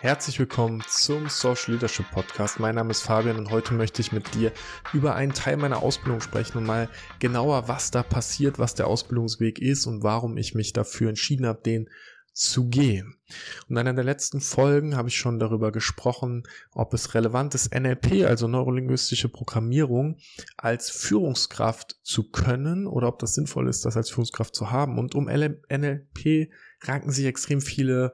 Herzlich 0.00 0.38
willkommen 0.38 0.82
zum 0.86 1.30
Social 1.30 1.72
Leadership 1.72 2.10
Podcast. 2.10 2.60
Mein 2.60 2.74
Name 2.74 2.90
ist 2.90 3.00
Fabian 3.00 3.38
und 3.38 3.50
heute 3.50 3.72
möchte 3.72 4.02
ich 4.02 4.12
mit 4.12 4.34
dir 4.34 4.52
über 4.92 5.14
einen 5.14 5.32
Teil 5.32 5.56
meiner 5.56 5.82
Ausbildung 5.82 6.20
sprechen 6.20 6.58
und 6.58 6.64
mal 6.64 6.90
genauer, 7.18 7.66
was 7.66 7.90
da 7.90 8.02
passiert, 8.02 8.58
was 8.58 8.74
der 8.74 8.88
Ausbildungsweg 8.88 9.58
ist 9.58 9.86
und 9.86 10.02
warum 10.02 10.36
ich 10.36 10.54
mich 10.54 10.74
dafür 10.74 11.08
entschieden 11.08 11.46
habe, 11.46 11.62
den 11.62 11.88
zu 12.34 12.68
gehen. 12.68 13.16
Und 13.62 13.70
in 13.70 13.78
einer 13.78 13.94
der 13.94 14.04
letzten 14.04 14.42
Folgen 14.42 14.96
habe 14.96 15.08
ich 15.08 15.16
schon 15.16 15.38
darüber 15.38 15.72
gesprochen, 15.72 16.42
ob 16.72 16.92
es 16.92 17.14
relevant 17.14 17.54
ist, 17.54 17.74
NLP, 17.74 18.26
also 18.26 18.48
neurolinguistische 18.48 19.30
Programmierung, 19.30 20.18
als 20.58 20.90
Führungskraft 20.90 21.96
zu 22.02 22.30
können 22.30 22.86
oder 22.86 23.08
ob 23.08 23.18
das 23.18 23.34
sinnvoll 23.34 23.66
ist, 23.66 23.86
das 23.86 23.96
als 23.96 24.10
Führungskraft 24.10 24.54
zu 24.54 24.70
haben. 24.70 24.98
Und 24.98 25.14
um 25.14 25.24
NLP 25.24 26.52
ranken 26.82 27.10
sich 27.10 27.24
extrem 27.24 27.62
viele 27.62 28.12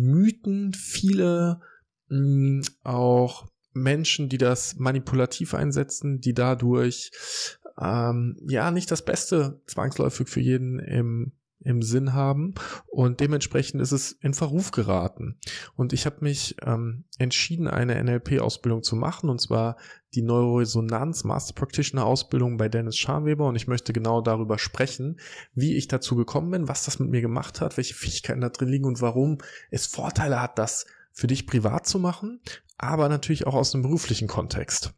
Mythen, 0.00 0.72
viele 0.74 1.60
mh, 2.08 2.18
mm, 2.18 2.62
auch 2.84 3.46
Menschen, 3.72 4.28
die 4.28 4.38
das 4.38 4.76
manipulativ 4.76 5.54
einsetzen, 5.54 6.20
die 6.20 6.34
dadurch 6.34 7.12
ähm, 7.80 8.36
ja 8.48 8.70
nicht 8.70 8.90
das 8.90 9.04
Beste 9.04 9.60
zwangsläufig 9.66 10.28
für 10.28 10.40
jeden 10.40 10.78
im 10.80 11.32
im 11.62 11.82
Sinn 11.82 12.12
haben 12.14 12.54
und 12.86 13.20
dementsprechend 13.20 13.80
ist 13.82 13.92
es 13.92 14.12
in 14.12 14.34
Verruf 14.34 14.70
geraten. 14.70 15.38
Und 15.76 15.92
ich 15.92 16.06
habe 16.06 16.16
mich 16.20 16.56
ähm, 16.62 17.04
entschieden, 17.18 17.68
eine 17.68 18.02
NLP-Ausbildung 18.02 18.82
zu 18.82 18.96
machen 18.96 19.28
und 19.28 19.40
zwar 19.40 19.76
die 20.14 20.22
Neuroresonanz 20.22 21.24
Master 21.24 21.54
Practitioner 21.54 22.06
Ausbildung 22.06 22.56
bei 22.56 22.68
Dennis 22.68 22.96
Scharnweber 22.96 23.46
und 23.46 23.56
ich 23.56 23.68
möchte 23.68 23.92
genau 23.92 24.22
darüber 24.22 24.58
sprechen, 24.58 25.20
wie 25.54 25.76
ich 25.76 25.88
dazu 25.88 26.16
gekommen 26.16 26.50
bin, 26.50 26.68
was 26.68 26.84
das 26.84 26.98
mit 26.98 27.10
mir 27.10 27.20
gemacht 27.20 27.60
hat, 27.60 27.76
welche 27.76 27.94
Fähigkeiten 27.94 28.40
da 28.40 28.48
drin 28.48 28.68
liegen 28.68 28.86
und 28.86 29.00
warum 29.00 29.38
es 29.70 29.86
Vorteile 29.86 30.40
hat, 30.40 30.58
das 30.58 30.86
für 31.12 31.26
dich 31.26 31.46
privat 31.46 31.86
zu 31.86 31.98
machen, 31.98 32.40
aber 32.78 33.08
natürlich 33.08 33.46
auch 33.46 33.54
aus 33.54 33.74
einem 33.74 33.82
beruflichen 33.82 34.28
Kontext. 34.28 34.94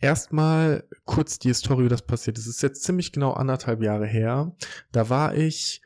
Erstmal 0.00 0.84
kurz 1.04 1.38
die 1.38 1.48
Historie, 1.48 1.84
wie 1.84 1.88
das 1.88 2.02
passiert 2.02 2.38
ist. 2.38 2.46
Es 2.46 2.56
ist 2.56 2.62
jetzt 2.62 2.82
ziemlich 2.82 3.12
genau 3.12 3.32
anderthalb 3.32 3.82
Jahre 3.82 4.06
her. 4.06 4.54
Da 4.92 5.08
war 5.08 5.34
ich, 5.34 5.80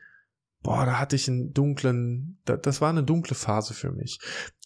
boah, 0.61 0.85
da 0.85 0.99
hatte 0.99 1.15
ich 1.15 1.29
einen 1.29 1.53
dunklen, 1.53 2.39
das 2.45 2.81
war 2.81 2.89
eine 2.89 3.03
dunkle 3.03 3.35
Phase 3.35 3.73
für 3.73 3.91
mich. 3.91 4.19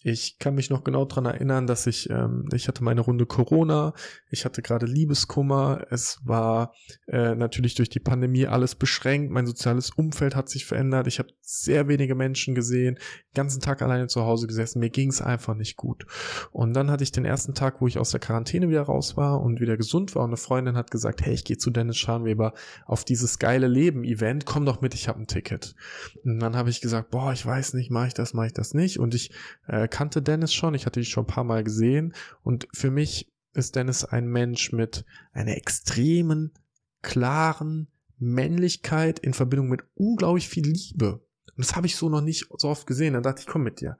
Ich 0.08 0.38
kann 0.38 0.54
mich 0.54 0.70
noch 0.70 0.84
genau 0.84 1.04
dran 1.04 1.26
erinnern, 1.26 1.66
dass 1.66 1.88
ich, 1.88 2.08
ähm, 2.10 2.48
ich 2.54 2.68
hatte 2.68 2.84
meine 2.84 3.00
Runde 3.00 3.26
Corona, 3.26 3.92
ich 4.30 4.44
hatte 4.44 4.62
gerade 4.62 4.86
Liebeskummer, 4.86 5.84
es 5.90 6.20
war 6.22 6.72
äh, 7.08 7.34
natürlich 7.34 7.74
durch 7.74 7.88
die 7.88 7.98
Pandemie 7.98 8.46
alles 8.46 8.76
beschränkt, 8.76 9.32
mein 9.32 9.46
soziales 9.46 9.90
Umfeld 9.90 10.36
hat 10.36 10.48
sich 10.48 10.64
verändert, 10.64 11.08
ich 11.08 11.18
habe 11.18 11.30
sehr 11.40 11.88
wenige 11.88 12.14
Menschen 12.14 12.54
gesehen, 12.54 13.00
ganzen 13.34 13.60
Tag 13.60 13.82
alleine 13.82 14.06
zu 14.06 14.22
Hause 14.22 14.46
gesessen, 14.46 14.78
mir 14.78 14.90
ging 14.90 15.08
es 15.08 15.20
einfach 15.20 15.56
nicht 15.56 15.76
gut. 15.76 16.06
Und 16.52 16.74
dann 16.74 16.88
hatte 16.88 17.02
ich 17.02 17.10
den 17.10 17.24
ersten 17.24 17.54
Tag, 17.54 17.80
wo 17.80 17.88
ich 17.88 17.98
aus 17.98 18.12
der 18.12 18.20
Quarantäne 18.20 18.68
wieder 18.68 18.82
raus 18.82 19.16
war 19.16 19.40
und 19.40 19.60
wieder 19.60 19.76
gesund 19.76 20.14
war 20.14 20.22
und 20.22 20.30
eine 20.30 20.36
Freundin 20.36 20.76
hat 20.76 20.92
gesagt, 20.92 21.22
hey, 21.22 21.34
ich 21.34 21.42
gehe 21.42 21.58
zu 21.58 21.70
Dennis 21.70 21.96
Scharnweber 21.96 22.54
auf 22.84 23.04
dieses 23.04 23.40
geile 23.40 23.66
Leben-Event, 23.66 24.46
komm 24.46 24.66
doch 24.66 24.80
mit, 24.80 24.94
ich 24.94 25.08
habe 25.08 25.18
ein 25.18 25.26
Ticket. 25.26 25.74
Und 26.22 26.38
dann 26.38 26.54
habe 26.54 26.70
ich 26.70 26.80
gesagt, 26.80 27.10
boah, 27.10 27.32
ich 27.32 27.44
weiß 27.44 27.74
nicht, 27.74 27.90
mache 27.90 28.06
ich 28.06 28.14
das, 28.14 28.34
mache 28.34 28.46
ich 28.46 28.52
das 28.52 28.72
nicht 28.72 29.00
und 29.00 29.12
ich 29.12 29.32
äh, 29.66 29.88
kannte 29.96 30.20
Dennis 30.20 30.52
schon, 30.52 30.74
ich 30.74 30.84
hatte 30.84 31.00
ihn 31.00 31.06
schon 31.06 31.24
ein 31.24 31.26
paar 31.26 31.44
Mal 31.44 31.64
gesehen 31.64 32.12
und 32.42 32.68
für 32.74 32.90
mich 32.90 33.32
ist 33.54 33.76
Dennis 33.76 34.04
ein 34.04 34.26
Mensch 34.26 34.70
mit 34.72 35.06
einer 35.32 35.56
extremen, 35.56 36.52
klaren 37.00 37.88
Männlichkeit 38.18 39.18
in 39.18 39.32
Verbindung 39.32 39.70
mit 39.70 39.84
unglaublich 39.94 40.50
viel 40.50 40.66
Liebe. 40.66 41.26
Und 41.56 41.64
das 41.64 41.76
habe 41.76 41.86
ich 41.86 41.96
so 41.96 42.10
noch 42.10 42.20
nicht 42.20 42.46
so 42.58 42.68
oft 42.68 42.86
gesehen. 42.86 43.14
Dann 43.14 43.22
dachte 43.22 43.40
ich, 43.40 43.46
komm 43.46 43.62
mit 43.62 43.80
dir. 43.80 43.96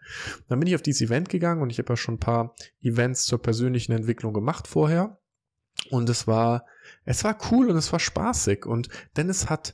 Dann 0.48 0.60
bin 0.60 0.68
ich 0.68 0.74
auf 0.74 0.82
dieses 0.82 1.00
Event 1.00 1.30
gegangen 1.30 1.62
und 1.62 1.70
ich 1.70 1.78
habe 1.78 1.90
ja 1.90 1.96
schon 1.96 2.16
ein 2.16 2.20
paar 2.20 2.54
Events 2.82 3.24
zur 3.24 3.40
persönlichen 3.40 3.92
Entwicklung 3.92 4.34
gemacht 4.34 4.68
vorher. 4.68 5.18
Und 5.88 6.10
es 6.10 6.26
war, 6.26 6.66
es 7.06 7.24
war 7.24 7.38
cool 7.50 7.70
und 7.70 7.76
es 7.78 7.90
war 7.90 8.00
spaßig. 8.00 8.66
Und 8.66 8.90
Dennis 9.16 9.48
hat 9.48 9.72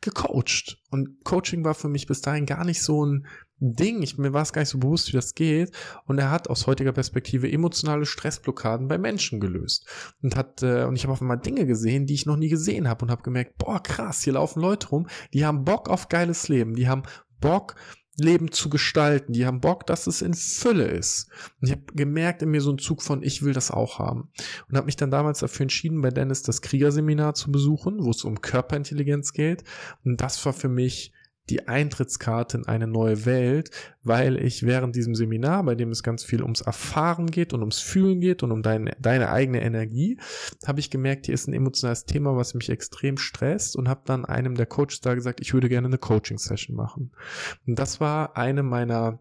gecoacht. 0.00 0.78
Und 0.90 1.24
Coaching 1.24 1.64
war 1.64 1.74
für 1.74 1.88
mich 1.88 2.06
bis 2.06 2.20
dahin 2.20 2.46
gar 2.46 2.64
nicht 2.64 2.82
so 2.82 3.04
ein 3.04 3.26
Ding. 3.58 4.02
Ich, 4.02 4.18
mir 4.18 4.32
war 4.32 4.42
es 4.42 4.52
gar 4.52 4.62
nicht 4.62 4.68
so 4.68 4.78
bewusst, 4.78 5.08
wie 5.08 5.16
das 5.16 5.34
geht. 5.34 5.72
Und 6.04 6.18
er 6.18 6.30
hat 6.30 6.48
aus 6.48 6.66
heutiger 6.66 6.92
Perspektive 6.92 7.50
emotionale 7.50 8.06
Stressblockaden 8.06 8.88
bei 8.88 8.98
Menschen 8.98 9.40
gelöst. 9.40 9.86
Und 10.22 10.36
hat, 10.36 10.62
äh, 10.62 10.84
und 10.84 10.96
ich 10.96 11.04
habe 11.04 11.12
auf 11.12 11.22
einmal 11.22 11.38
Dinge 11.38 11.66
gesehen, 11.66 12.06
die 12.06 12.14
ich 12.14 12.26
noch 12.26 12.36
nie 12.36 12.48
gesehen 12.48 12.88
habe 12.88 13.04
und 13.04 13.10
habe 13.10 13.22
gemerkt, 13.22 13.56
boah, 13.58 13.82
krass, 13.82 14.22
hier 14.22 14.34
laufen 14.34 14.60
Leute 14.60 14.88
rum, 14.88 15.08
die 15.32 15.44
haben 15.44 15.64
Bock 15.64 15.88
auf 15.88 16.08
geiles 16.08 16.48
Leben, 16.48 16.74
die 16.74 16.88
haben 16.88 17.02
Bock, 17.40 17.74
Leben 18.16 18.50
zu 18.50 18.70
gestalten. 18.70 19.32
Die 19.32 19.46
haben 19.46 19.60
Bock, 19.60 19.86
dass 19.86 20.06
es 20.06 20.22
in 20.22 20.34
Fülle 20.34 20.86
ist. 20.86 21.28
Und 21.60 21.68
ich 21.68 21.72
habe 21.72 21.82
gemerkt 21.94 22.42
in 22.42 22.50
mir 22.50 22.60
so 22.60 22.70
einen 22.70 22.78
Zug 22.78 23.02
von, 23.02 23.22
ich 23.22 23.42
will 23.42 23.52
das 23.52 23.70
auch 23.70 23.98
haben. 23.98 24.30
Und 24.68 24.76
habe 24.76 24.86
mich 24.86 24.96
dann 24.96 25.10
damals 25.10 25.40
dafür 25.40 25.64
entschieden, 25.64 26.00
bei 26.00 26.10
Dennis 26.10 26.42
das 26.42 26.62
Kriegerseminar 26.62 27.34
zu 27.34 27.52
besuchen, 27.52 28.02
wo 28.02 28.10
es 28.10 28.24
um 28.24 28.40
Körperintelligenz 28.40 29.32
geht. 29.32 29.64
Und 30.04 30.20
das 30.20 30.44
war 30.46 30.52
für 30.52 30.68
mich 30.68 31.12
die 31.50 31.68
Eintrittskarte 31.68 32.58
in 32.58 32.66
eine 32.66 32.86
neue 32.86 33.24
Welt, 33.24 33.70
weil 34.02 34.36
ich 34.36 34.64
während 34.64 34.96
diesem 34.96 35.14
Seminar, 35.14 35.62
bei 35.64 35.74
dem 35.74 35.90
es 35.90 36.02
ganz 36.02 36.24
viel 36.24 36.42
ums 36.42 36.60
Erfahren 36.60 37.26
geht 37.26 37.52
und 37.52 37.60
ums 37.60 37.78
Fühlen 37.78 38.20
geht 38.20 38.42
und 38.42 38.52
um 38.52 38.62
deine, 38.62 38.96
deine 39.00 39.30
eigene 39.30 39.62
Energie, 39.62 40.18
habe 40.66 40.80
ich 40.80 40.90
gemerkt, 40.90 41.26
hier 41.26 41.34
ist 41.34 41.48
ein 41.48 41.54
emotionales 41.54 42.04
Thema, 42.04 42.36
was 42.36 42.54
mich 42.54 42.70
extrem 42.70 43.16
stresst 43.16 43.76
und 43.76 43.88
habe 43.88 44.02
dann 44.04 44.24
einem 44.24 44.54
der 44.54 44.66
Coaches 44.66 45.00
da 45.00 45.14
gesagt, 45.14 45.40
ich 45.40 45.54
würde 45.54 45.68
gerne 45.68 45.86
eine 45.86 45.98
Coaching-Session 45.98 46.76
machen. 46.76 47.12
Und 47.66 47.78
das 47.78 48.00
war 48.00 48.36
eine 48.36 48.62
meiner 48.62 49.20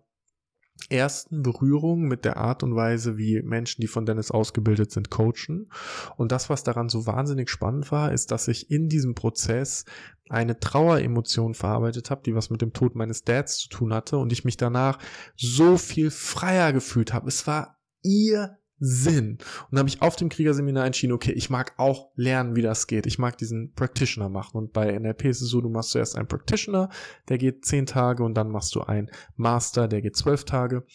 ersten 0.90 1.41
Berührung 1.41 2.08
mit 2.08 2.25
der 2.25 2.38
Art 2.38 2.63
und 2.63 2.75
Weise, 2.75 3.18
wie 3.18 3.41
Menschen, 3.41 3.81
die 3.81 3.88
von 3.88 4.06
Dennis 4.06 4.31
ausgebildet 4.31 4.91
sind, 4.91 5.09
coachen. 5.09 5.69
Und 6.18 6.31
das, 6.31 6.50
was 6.50 6.63
daran 6.63 6.90
so 6.90 7.06
wahnsinnig 7.06 7.50
spannend 7.50 7.91
war, 7.91 8.12
ist, 8.12 8.31
dass 8.31 8.47
ich 8.47 8.69
in 8.69 8.90
diesem 8.90 9.16
Prozess 9.16 9.85
eine 10.30 10.59
Traueremotion 10.59 11.53
verarbeitet 11.53 12.09
habe, 12.09 12.24
die 12.24 12.35
was 12.35 12.50
mit 12.50 12.62
dem 12.62 12.74
Tod 12.74 12.96
meines 12.96 13.24
Dads 13.24 13.58
zu 13.59 13.69
tun 13.69 13.94
hatte 13.94 14.18
und 14.18 14.31
ich 14.31 14.44
mich 14.44 14.58
danach 14.58 15.00
so 15.35 15.78
viel 15.78 16.12
freier 16.12 16.74
gefühlt 16.74 17.14
habe. 17.14 17.28
Es 17.28 17.46
war 17.47 17.80
ihr 18.02 18.58
Sinn. 18.80 19.38
Und 19.72 19.80
habe 19.80 19.90
ich 19.90 20.02
auf 20.02 20.16
dem 20.16 20.30
Kriegerseminar 20.30 20.86
entschieden, 20.86 21.13
okay, 21.13 21.31
ich 21.31 21.50
mag 21.50 21.74
auch 21.78 22.12
lernen, 22.16 22.56
wie 22.56 22.62
das 22.62 22.88
geht. 22.88 23.06
Ich 23.06 23.18
mag 23.18 23.38
diesen 23.38 23.74
Practitioner 23.74 24.30
machen. 24.30 24.58
Und 24.58 24.74
bei 24.74 24.97
NLP 24.97 25.25
ist 25.25 25.41
es 25.41 25.50
so, 25.50 25.62
du 25.62 25.69
machst 25.69 25.91
zuerst 25.91 26.18
einen 26.18 26.28
Practitioner, 26.28 26.90
der 27.30 27.38
geht 27.38 27.66
zehn 27.66 27.85
Tage 27.85 28.24
und 28.24 28.34
dann 28.35 28.50
machst 28.50 28.75
du 28.75 28.81
einen 28.81 29.09
Master, 29.35 29.88
der 29.88 30.02
geht 30.02 30.16
zwölf 30.16 30.44
Tage. 30.44 30.85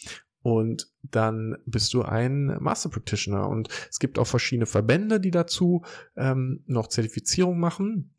Und 0.43 0.91
dann 1.03 1.57
bist 1.65 1.93
du 1.93 2.01
ein 2.01 2.57
Master 2.59 2.89
Practitioner. 2.89 3.47
Und 3.47 3.69
es 3.89 3.99
gibt 3.99 4.17
auch 4.17 4.27
verschiedene 4.27 4.65
Verbände, 4.65 5.19
die 5.19 5.31
dazu 5.31 5.83
ähm, 6.15 6.63
noch 6.65 6.87
Zertifizierung 6.87 7.59
machen. 7.59 8.15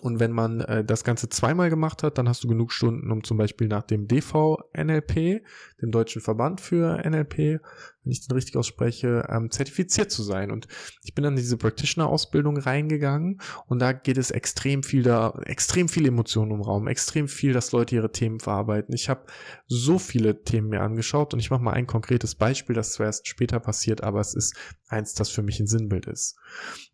Und 0.00 0.20
wenn 0.20 0.32
man 0.32 0.60
äh, 0.60 0.84
das 0.84 1.04
Ganze 1.04 1.28
zweimal 1.28 1.70
gemacht 1.70 2.02
hat, 2.02 2.18
dann 2.18 2.28
hast 2.28 2.44
du 2.44 2.48
genug 2.48 2.72
Stunden, 2.72 3.10
um 3.10 3.24
zum 3.24 3.36
Beispiel 3.36 3.68
nach 3.68 3.84
dem 3.84 4.06
DV-NLP, 4.06 5.42
dem 5.80 5.90
Deutschen 5.90 6.20
Verband 6.20 6.60
für 6.60 6.98
NLP, 7.08 7.60
wenn 8.02 8.12
ich 8.12 8.26
den 8.26 8.34
richtig 8.34 8.56
ausspreche, 8.56 9.26
ähm, 9.30 9.50
zertifiziert 9.50 10.10
zu 10.10 10.22
sein. 10.22 10.50
Und 10.50 10.66
ich 11.02 11.14
bin 11.14 11.22
dann 11.22 11.34
in 11.34 11.38
diese 11.38 11.56
Practitioner-Ausbildung 11.56 12.58
reingegangen 12.58 13.40
und 13.66 13.78
da 13.78 13.92
geht 13.92 14.18
es 14.18 14.30
extrem 14.30 14.82
viel 14.82 15.04
da, 15.04 15.38
extrem 15.44 15.88
viele 15.88 16.08
Emotionen 16.08 16.50
im 16.50 16.60
Raum, 16.60 16.88
extrem 16.88 17.28
viel, 17.28 17.52
dass 17.52 17.72
Leute 17.72 17.94
ihre 17.94 18.12
Themen 18.12 18.40
verarbeiten. 18.40 18.94
Ich 18.94 19.08
habe 19.08 19.24
so 19.66 19.98
viele 19.98 20.42
Themen 20.42 20.68
mir 20.68 20.82
angeschaut 20.82 21.32
und 21.32 21.40
ich 21.40 21.50
mache 21.50 21.62
mal 21.62 21.72
ein 21.72 21.86
konkretes 21.86 22.34
Beispiel, 22.34 22.74
das 22.74 22.92
zwar 22.92 23.06
erst 23.06 23.26
später 23.28 23.60
passiert, 23.60 24.02
aber 24.02 24.20
es 24.20 24.34
ist 24.34 24.54
eins, 24.88 25.14
das 25.14 25.30
für 25.30 25.42
mich 25.42 25.60
ein 25.60 25.66
Sinnbild 25.66 26.06
ist. 26.06 26.36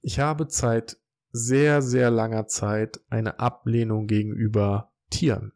Ich 0.02 0.20
habe 0.20 0.46
Zeit 0.46 0.99
sehr, 1.32 1.82
sehr 1.82 2.10
langer 2.10 2.46
Zeit 2.46 3.00
eine 3.08 3.38
Ablehnung 3.38 4.06
gegenüber 4.06 4.92
Tieren. 5.10 5.52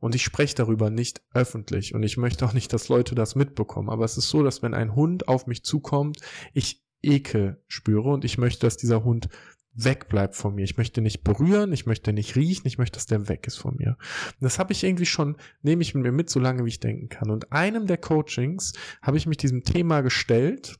Und 0.00 0.14
ich 0.14 0.22
spreche 0.22 0.54
darüber 0.54 0.90
nicht 0.90 1.22
öffentlich 1.34 1.94
und 1.94 2.04
ich 2.04 2.16
möchte 2.16 2.46
auch 2.46 2.52
nicht, 2.52 2.72
dass 2.72 2.88
Leute 2.88 3.14
das 3.14 3.34
mitbekommen. 3.34 3.90
Aber 3.90 4.04
es 4.04 4.16
ist 4.16 4.28
so, 4.28 4.42
dass 4.42 4.62
wenn 4.62 4.74
ein 4.74 4.94
Hund 4.94 5.26
auf 5.26 5.46
mich 5.46 5.64
zukommt, 5.64 6.20
ich 6.52 6.84
Ekel 7.02 7.62
spüre 7.66 8.10
und 8.10 8.24
ich 8.24 8.38
möchte, 8.38 8.66
dass 8.66 8.76
dieser 8.76 9.04
Hund 9.04 9.28
wegbleibt 9.74 10.34
von 10.34 10.54
mir. 10.54 10.64
Ich 10.64 10.76
möchte 10.76 11.00
nicht 11.00 11.22
berühren, 11.22 11.72
ich 11.72 11.86
möchte 11.86 12.12
nicht 12.12 12.34
riechen, 12.36 12.66
ich 12.66 12.78
möchte, 12.78 12.96
dass 12.96 13.06
der 13.06 13.28
weg 13.28 13.46
ist 13.46 13.56
von 13.56 13.76
mir. 13.76 13.96
Und 14.40 14.42
das 14.42 14.58
habe 14.58 14.72
ich 14.72 14.82
irgendwie 14.82 15.06
schon, 15.06 15.36
nehme 15.62 15.82
ich 15.82 15.94
mit 15.94 16.02
mir 16.02 16.12
mit, 16.12 16.30
so 16.30 16.40
lange 16.40 16.64
wie 16.64 16.68
ich 16.68 16.80
denken 16.80 17.08
kann. 17.08 17.30
Und 17.30 17.52
einem 17.52 17.86
der 17.86 17.98
Coachings 17.98 18.72
habe 19.02 19.16
ich 19.16 19.26
mich 19.26 19.36
diesem 19.36 19.62
Thema 19.62 20.00
gestellt 20.00 20.78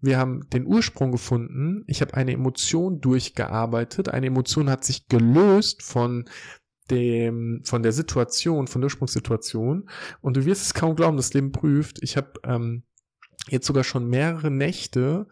wir 0.00 0.18
haben 0.18 0.48
den 0.50 0.66
Ursprung 0.66 1.12
gefunden. 1.12 1.84
Ich 1.86 2.00
habe 2.00 2.14
eine 2.14 2.32
Emotion 2.32 3.00
durchgearbeitet. 3.00 4.08
Eine 4.08 4.26
Emotion 4.26 4.68
hat 4.68 4.84
sich 4.84 5.08
gelöst 5.08 5.82
von 5.82 6.28
dem, 6.90 7.62
von 7.64 7.82
der 7.82 7.92
Situation, 7.92 8.66
von 8.66 8.80
der 8.80 8.86
Ursprungssituation. 8.86 9.88
Und 10.20 10.36
du 10.36 10.44
wirst 10.44 10.62
es 10.62 10.74
kaum 10.74 10.96
glauben, 10.96 11.16
das 11.16 11.32
Leben 11.32 11.52
prüft. 11.52 12.02
Ich 12.02 12.16
habe 12.16 12.32
ähm, 12.44 12.82
jetzt 13.48 13.66
sogar 13.66 13.84
schon 13.84 14.08
mehrere 14.08 14.50
Nächte, 14.50 15.28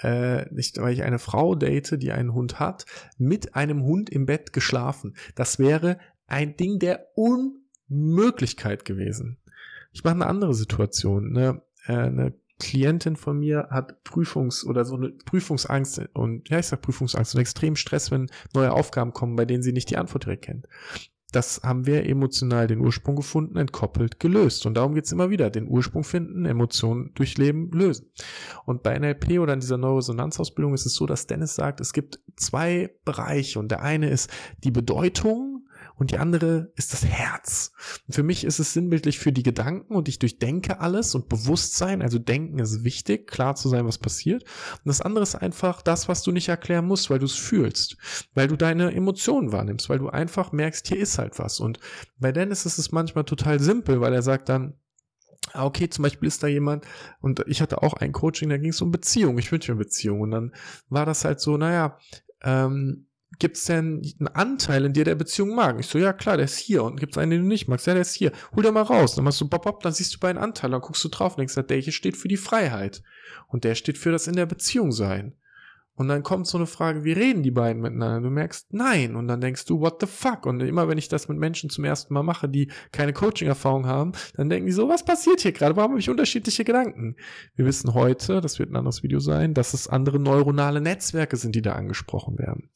äh, 0.00 0.52
nicht, 0.52 0.80
weil 0.80 0.94
ich 0.94 1.02
eine 1.02 1.18
Frau 1.18 1.54
date, 1.54 2.00
die 2.02 2.12
einen 2.12 2.32
Hund 2.32 2.60
hat, 2.60 2.86
mit 3.18 3.54
einem 3.54 3.82
Hund 3.82 4.10
im 4.10 4.26
Bett 4.26 4.52
geschlafen. 4.52 5.16
Das 5.34 5.58
wäre 5.58 5.98
ein 6.26 6.56
Ding 6.56 6.78
der 6.78 7.06
Unmöglichkeit 7.16 8.84
gewesen. 8.84 9.38
Ich 9.92 10.04
mache 10.04 10.14
eine 10.14 10.26
andere 10.26 10.54
Situation. 10.54 11.32
Ne? 11.32 11.62
Äh, 11.86 11.92
eine 11.92 12.34
Klientin 12.60 13.16
von 13.16 13.38
mir 13.38 13.68
hat 13.70 14.04
Prüfungs- 14.04 14.64
oder 14.64 14.84
so 14.84 14.96
eine 14.96 15.10
Prüfungsangst 15.10 16.08
und, 16.12 16.48
ja, 16.48 16.58
ich 16.58 16.66
sag 16.66 16.82
Prüfungsangst 16.82 17.34
und 17.34 17.40
extrem 17.40 17.76
Stress, 17.76 18.10
wenn 18.10 18.30
neue 18.54 18.72
Aufgaben 18.72 19.12
kommen, 19.12 19.36
bei 19.36 19.44
denen 19.44 19.62
sie 19.62 19.72
nicht 19.72 19.90
die 19.90 19.96
Antwort 19.96 20.24
direkt 20.24 20.44
kennt. 20.44 20.68
Das 21.34 21.62
haben 21.64 21.84
wir 21.84 22.06
emotional 22.06 22.68
den 22.68 22.78
Ursprung 22.78 23.16
gefunden, 23.16 23.56
entkoppelt, 23.56 24.20
gelöst. 24.20 24.66
Und 24.66 24.74
darum 24.74 24.94
geht's 24.94 25.10
immer 25.10 25.30
wieder. 25.30 25.50
Den 25.50 25.66
Ursprung 25.66 26.04
finden, 26.04 26.46
Emotionen 26.46 27.10
durchleben, 27.14 27.72
lösen. 27.72 28.06
Und 28.66 28.84
bei 28.84 28.96
NLP 28.96 29.40
oder 29.40 29.52
in 29.52 29.58
dieser 29.58 29.76
Neuroresonanzausbildung 29.76 30.74
ist 30.74 30.86
es 30.86 30.94
so, 30.94 31.06
dass 31.06 31.26
Dennis 31.26 31.56
sagt, 31.56 31.80
es 31.80 31.92
gibt 31.92 32.20
zwei 32.36 32.94
Bereiche. 33.04 33.58
Und 33.58 33.72
der 33.72 33.82
eine 33.82 34.10
ist 34.10 34.30
die 34.62 34.70
Bedeutung 34.70 35.53
und 35.96 36.10
die 36.10 36.18
andere 36.18 36.72
ist 36.76 36.92
das 36.92 37.04
Herz. 37.04 37.72
Und 38.06 38.14
für 38.14 38.22
mich 38.22 38.44
ist 38.44 38.58
es 38.58 38.72
sinnbildlich 38.72 39.18
für 39.18 39.32
die 39.32 39.42
Gedanken 39.42 39.94
und 39.94 40.08
ich 40.08 40.18
durchdenke 40.18 40.80
alles 40.80 41.14
und 41.14 41.28
Bewusstsein, 41.28 42.02
also 42.02 42.18
denken 42.18 42.58
ist 42.58 42.84
wichtig, 42.84 43.26
klar 43.28 43.54
zu 43.54 43.68
sein, 43.68 43.86
was 43.86 43.98
passiert. 43.98 44.42
Und 44.42 44.86
das 44.86 45.00
andere 45.00 45.22
ist 45.22 45.36
einfach 45.36 45.82
das, 45.82 46.08
was 46.08 46.22
du 46.22 46.32
nicht 46.32 46.48
erklären 46.48 46.86
musst, 46.86 47.10
weil 47.10 47.20
du 47.20 47.26
es 47.26 47.34
fühlst, 47.34 47.96
weil 48.34 48.48
du 48.48 48.56
deine 48.56 48.92
Emotionen 48.92 49.52
wahrnimmst, 49.52 49.88
weil 49.88 49.98
du 49.98 50.08
einfach 50.08 50.52
merkst, 50.52 50.88
hier 50.88 50.98
ist 50.98 51.18
halt 51.18 51.38
was. 51.38 51.60
Und 51.60 51.78
bei 52.18 52.32
Dennis 52.32 52.66
ist 52.66 52.78
es 52.78 52.90
manchmal 52.90 53.24
total 53.24 53.60
simpel, 53.60 54.00
weil 54.00 54.12
er 54.12 54.22
sagt 54.22 54.48
dann, 54.48 54.74
ah, 55.52 55.64
okay, 55.64 55.88
zum 55.88 56.02
Beispiel 56.02 56.26
ist 56.26 56.42
da 56.42 56.46
jemand 56.46 56.84
und 57.20 57.44
ich 57.46 57.60
hatte 57.60 57.82
auch 57.82 57.94
ein 57.94 58.12
Coaching, 58.12 58.48
da 58.48 58.56
ging 58.56 58.70
es 58.70 58.80
um 58.80 58.90
Beziehung, 58.90 59.38
ich 59.38 59.52
wünsche 59.52 59.72
mir 59.72 59.78
Beziehung 59.78 60.20
und 60.20 60.30
dann 60.30 60.54
war 60.88 61.06
das 61.06 61.24
halt 61.24 61.40
so, 61.40 61.56
naja, 61.56 61.98
ähm, 62.42 63.06
gibt 63.38 63.56
es 63.56 63.64
denn 63.64 64.02
einen 64.18 64.28
Anteil 64.28 64.84
in 64.84 64.92
dir, 64.92 65.04
der 65.04 65.14
Beziehung 65.14 65.54
mag? 65.54 65.78
Ich 65.78 65.86
so, 65.86 65.98
ja 65.98 66.12
klar, 66.12 66.36
der 66.36 66.44
ist 66.44 66.58
hier. 66.58 66.82
Und 66.84 67.00
gibt 67.00 67.14
es 67.14 67.18
einen, 67.18 67.30
den 67.30 67.42
du 67.42 67.48
nicht 67.48 67.68
magst? 67.68 67.86
Ja, 67.86 67.94
der 67.94 68.02
ist 68.02 68.14
hier. 68.14 68.32
Hol 68.54 68.62
dir 68.62 68.72
mal 68.72 68.82
raus. 68.82 69.14
Dann 69.14 69.24
machst 69.24 69.40
du 69.40 69.48
bop, 69.48 69.64
bop, 69.64 69.82
dann 69.82 69.92
siehst 69.92 70.14
du 70.14 70.18
bei 70.18 70.30
einem 70.30 70.42
Anteil, 70.42 70.70
dann 70.70 70.80
guckst 70.80 71.04
du 71.04 71.08
drauf 71.08 71.34
und 71.34 71.38
denkst, 71.38 71.54
der 71.68 71.78
hier 71.78 71.92
steht 71.92 72.16
für 72.16 72.28
die 72.28 72.36
Freiheit. 72.36 73.02
Und 73.48 73.64
der 73.64 73.74
steht 73.74 73.98
für 73.98 74.12
das 74.12 74.26
in 74.26 74.36
der 74.36 74.46
Beziehung 74.46 74.92
sein. 74.92 75.34
Und 75.96 76.08
dann 76.08 76.22
kommt 76.22 76.46
so 76.46 76.58
eine 76.58 76.66
Frage, 76.66 77.04
wie 77.04 77.12
reden 77.12 77.42
die 77.42 77.52
beiden 77.52 77.80
miteinander? 77.80 78.20
Du 78.20 78.30
merkst, 78.30 78.72
nein. 78.72 79.14
Und 79.14 79.28
dann 79.28 79.40
denkst 79.40 79.64
du, 79.66 79.80
what 79.80 80.00
the 80.00 80.06
fuck? 80.06 80.44
Und 80.46 80.60
immer 80.60 80.88
wenn 80.88 80.98
ich 80.98 81.08
das 81.08 81.28
mit 81.28 81.38
Menschen 81.38 81.70
zum 81.70 81.84
ersten 81.84 82.12
Mal 82.14 82.24
mache, 82.24 82.48
die 82.48 82.70
keine 82.90 83.12
Coaching-Erfahrung 83.12 83.86
haben, 83.86 84.12
dann 84.34 84.48
denken 84.48 84.66
die 84.66 84.72
so, 84.72 84.88
was 84.88 85.04
passiert 85.04 85.40
hier 85.40 85.52
gerade? 85.52 85.76
Warum 85.76 85.92
habe 85.92 86.00
ich 86.00 86.10
unterschiedliche 86.10 86.64
Gedanken? 86.64 87.16
Wir 87.54 87.64
wissen 87.64 87.94
heute, 87.94 88.40
das 88.40 88.58
wird 88.58 88.70
ein 88.70 88.76
anderes 88.76 89.02
Video 89.02 89.20
sein, 89.20 89.54
dass 89.54 89.72
es 89.72 89.86
andere 89.86 90.18
neuronale 90.18 90.80
Netzwerke 90.80 91.36
sind, 91.36 91.54
die 91.54 91.62
da 91.62 91.74
angesprochen 91.74 92.38
werden. 92.38 92.70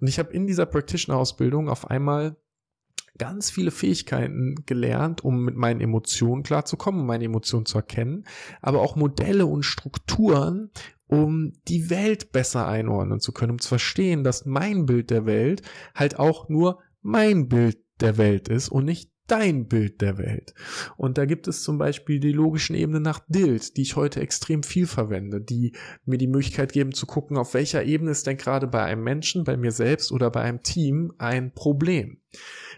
Und 0.00 0.08
ich 0.08 0.18
habe 0.18 0.32
in 0.32 0.46
dieser 0.46 0.66
Practitioner-Ausbildung 0.66 1.68
auf 1.68 1.88
einmal 1.88 2.36
ganz 3.18 3.50
viele 3.50 3.70
Fähigkeiten 3.70 4.54
gelernt, 4.64 5.24
um 5.24 5.44
mit 5.44 5.56
meinen 5.56 5.80
Emotionen 5.80 6.44
klarzukommen, 6.44 7.02
um 7.02 7.06
meine 7.06 7.24
Emotionen 7.24 7.66
zu 7.66 7.78
erkennen, 7.78 8.24
aber 8.62 8.80
auch 8.80 8.96
Modelle 8.96 9.46
und 9.46 9.64
Strukturen, 9.64 10.70
um 11.08 11.52
die 11.66 11.90
Welt 11.90 12.32
besser 12.32 12.68
einordnen 12.68 13.20
zu 13.20 13.32
können, 13.32 13.52
um 13.52 13.58
zu 13.58 13.68
verstehen, 13.68 14.22
dass 14.22 14.46
mein 14.46 14.86
Bild 14.86 15.10
der 15.10 15.26
Welt 15.26 15.62
halt 15.94 16.18
auch 16.18 16.48
nur 16.48 16.80
mein 17.02 17.48
Bild 17.48 17.78
der 18.00 18.18
Welt 18.18 18.48
ist 18.48 18.68
und 18.68 18.84
nicht 18.84 19.10
dein 19.28 19.68
Bild 19.68 20.00
der 20.00 20.18
Welt. 20.18 20.54
Und 20.96 21.18
da 21.18 21.26
gibt 21.26 21.48
es 21.48 21.62
zum 21.62 21.78
Beispiel 21.78 22.18
die 22.18 22.32
logischen 22.32 22.74
Ebenen 22.74 23.02
nach 23.02 23.20
Dild, 23.28 23.76
die 23.76 23.82
ich 23.82 23.94
heute 23.94 24.20
extrem 24.20 24.62
viel 24.62 24.86
verwende, 24.86 25.40
die 25.40 25.74
mir 26.04 26.18
die 26.18 26.26
Möglichkeit 26.26 26.72
geben 26.72 26.92
zu 26.92 27.06
gucken, 27.06 27.36
auf 27.36 27.54
welcher 27.54 27.84
Ebene 27.84 28.10
ist 28.10 28.26
denn 28.26 28.38
gerade 28.38 28.66
bei 28.66 28.82
einem 28.82 29.04
Menschen, 29.04 29.44
bei 29.44 29.56
mir 29.56 29.70
selbst 29.70 30.12
oder 30.12 30.30
bei 30.30 30.40
einem 30.40 30.62
Team 30.62 31.12
ein 31.18 31.52
Problem. 31.52 32.20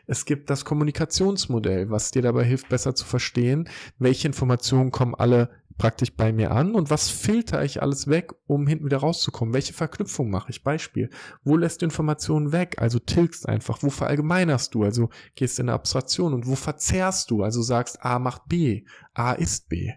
Es 0.06 0.24
gibt 0.24 0.50
das 0.50 0.64
Kommunikationsmodell, 0.64 1.90
was 1.90 2.10
dir 2.10 2.22
dabei 2.22 2.44
hilft, 2.44 2.68
besser 2.68 2.94
zu 2.94 3.06
verstehen, 3.06 3.68
welche 3.98 4.26
Informationen 4.26 4.90
kommen 4.90 5.14
alle 5.14 5.50
praktisch 5.80 6.12
bei 6.12 6.30
mir 6.30 6.50
an 6.50 6.74
und 6.74 6.90
was 6.90 7.08
filter 7.08 7.64
ich 7.64 7.80
alles 7.80 8.06
weg, 8.06 8.34
um 8.46 8.66
hinten 8.66 8.84
wieder 8.84 8.98
rauszukommen? 8.98 9.54
Welche 9.54 9.72
Verknüpfung 9.72 10.28
mache 10.28 10.50
ich? 10.50 10.62
Beispiel. 10.62 11.08
Wo 11.42 11.56
lässt 11.56 11.80
du 11.80 11.86
Informationen 11.86 12.52
weg? 12.52 12.76
Also 12.76 12.98
tilgst 12.98 13.48
einfach. 13.48 13.82
Wo 13.82 13.88
verallgemeinerst 13.88 14.74
du? 14.74 14.84
Also 14.84 15.08
gehst 15.36 15.58
in 15.58 15.70
eine 15.70 15.72
Abstraktion. 15.72 16.34
Und 16.34 16.46
wo 16.46 16.54
verzerrst 16.54 17.30
du? 17.30 17.42
Also 17.42 17.62
sagst 17.62 18.04
A 18.04 18.18
macht 18.18 18.42
B. 18.46 18.84
A 19.14 19.32
ist 19.32 19.70
B. 19.70 19.90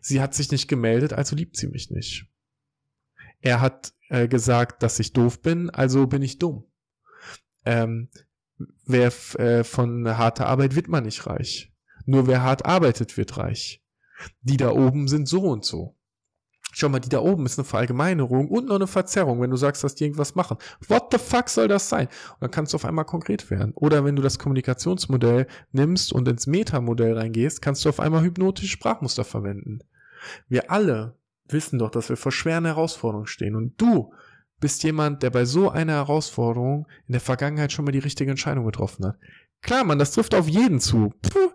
Sie 0.00 0.20
hat 0.20 0.34
sich 0.34 0.50
nicht 0.50 0.66
gemeldet, 0.66 1.12
also 1.12 1.36
liebt 1.36 1.56
sie 1.56 1.68
mich 1.68 1.92
nicht. 1.92 2.26
Er 3.40 3.60
hat 3.60 3.94
äh, 4.08 4.26
gesagt, 4.26 4.82
dass 4.82 4.98
ich 4.98 5.12
doof 5.12 5.40
bin, 5.40 5.70
also 5.70 6.08
bin 6.08 6.22
ich 6.22 6.40
dumm. 6.40 6.64
Ähm, 7.64 8.08
wer 8.86 9.12
äh, 9.38 9.62
von 9.62 10.18
harter 10.18 10.46
Arbeit 10.46 10.74
wird 10.74 10.88
man 10.88 11.04
nicht 11.04 11.28
reich. 11.28 11.72
Nur 12.06 12.26
wer 12.26 12.42
hart 12.42 12.66
arbeitet, 12.66 13.16
wird 13.16 13.36
reich 13.36 13.81
die 14.40 14.56
da 14.56 14.70
oben 14.70 15.08
sind 15.08 15.28
so 15.28 15.42
und 15.42 15.64
so. 15.64 15.96
Schau 16.74 16.88
mal, 16.88 17.00
die 17.00 17.10
da 17.10 17.20
oben 17.20 17.44
ist 17.44 17.58
eine 17.58 17.66
Verallgemeinerung 17.66 18.48
und 18.48 18.68
noch 18.68 18.76
eine 18.76 18.86
Verzerrung, 18.86 19.42
wenn 19.42 19.50
du 19.50 19.58
sagst, 19.58 19.84
dass 19.84 19.94
die 19.94 20.04
irgendwas 20.04 20.34
machen. 20.34 20.56
What 20.88 21.08
the 21.12 21.18
fuck 21.18 21.50
soll 21.50 21.68
das 21.68 21.90
sein? 21.90 22.06
Und 22.06 22.40
dann 22.40 22.50
kannst 22.50 22.72
du 22.72 22.76
auf 22.76 22.86
einmal 22.86 23.04
konkret 23.04 23.50
werden. 23.50 23.72
Oder 23.74 24.06
wenn 24.06 24.16
du 24.16 24.22
das 24.22 24.38
Kommunikationsmodell 24.38 25.46
nimmst 25.72 26.14
und 26.14 26.26
ins 26.28 26.46
Metamodell 26.46 27.18
reingehst, 27.18 27.60
kannst 27.60 27.84
du 27.84 27.90
auf 27.90 28.00
einmal 28.00 28.22
hypnotische 28.22 28.70
Sprachmuster 28.70 29.24
verwenden. 29.24 29.80
Wir 30.48 30.70
alle 30.70 31.18
wissen 31.48 31.78
doch, 31.78 31.90
dass 31.90 32.08
wir 32.08 32.16
vor 32.16 32.32
schweren 32.32 32.64
Herausforderungen 32.64 33.26
stehen. 33.26 33.54
Und 33.54 33.78
du 33.78 34.14
bist 34.58 34.82
jemand, 34.82 35.22
der 35.22 35.30
bei 35.30 35.44
so 35.44 35.68
einer 35.68 35.94
Herausforderung 35.94 36.86
in 37.06 37.12
der 37.12 37.20
Vergangenheit 37.20 37.72
schon 37.72 37.84
mal 37.84 37.92
die 37.92 37.98
richtige 37.98 38.30
Entscheidung 38.30 38.64
getroffen 38.64 39.04
hat. 39.04 39.18
Klar, 39.60 39.84
man, 39.84 39.98
das 39.98 40.12
trifft 40.12 40.34
auf 40.34 40.48
jeden 40.48 40.80
zu. 40.80 41.12
Puh, 41.20 41.50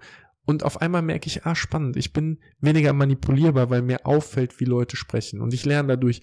und 0.48 0.64
auf 0.64 0.80
einmal 0.80 1.02
merke 1.02 1.28
ich, 1.28 1.46
ah, 1.46 1.56
spannend, 1.56 1.98
ich 1.98 2.14
bin 2.14 2.40
weniger 2.62 2.94
manipulierbar, 2.94 3.70
weil 3.70 3.82
mir 3.82 4.06
auffällt, 4.06 4.62
wie 4.62 4.66
Leute 4.66 4.96
sprechen. 4.96 5.42
Und 5.42 5.54
ich 5.54 5.66
lerne 5.66 5.90
dadurch, 5.90 6.22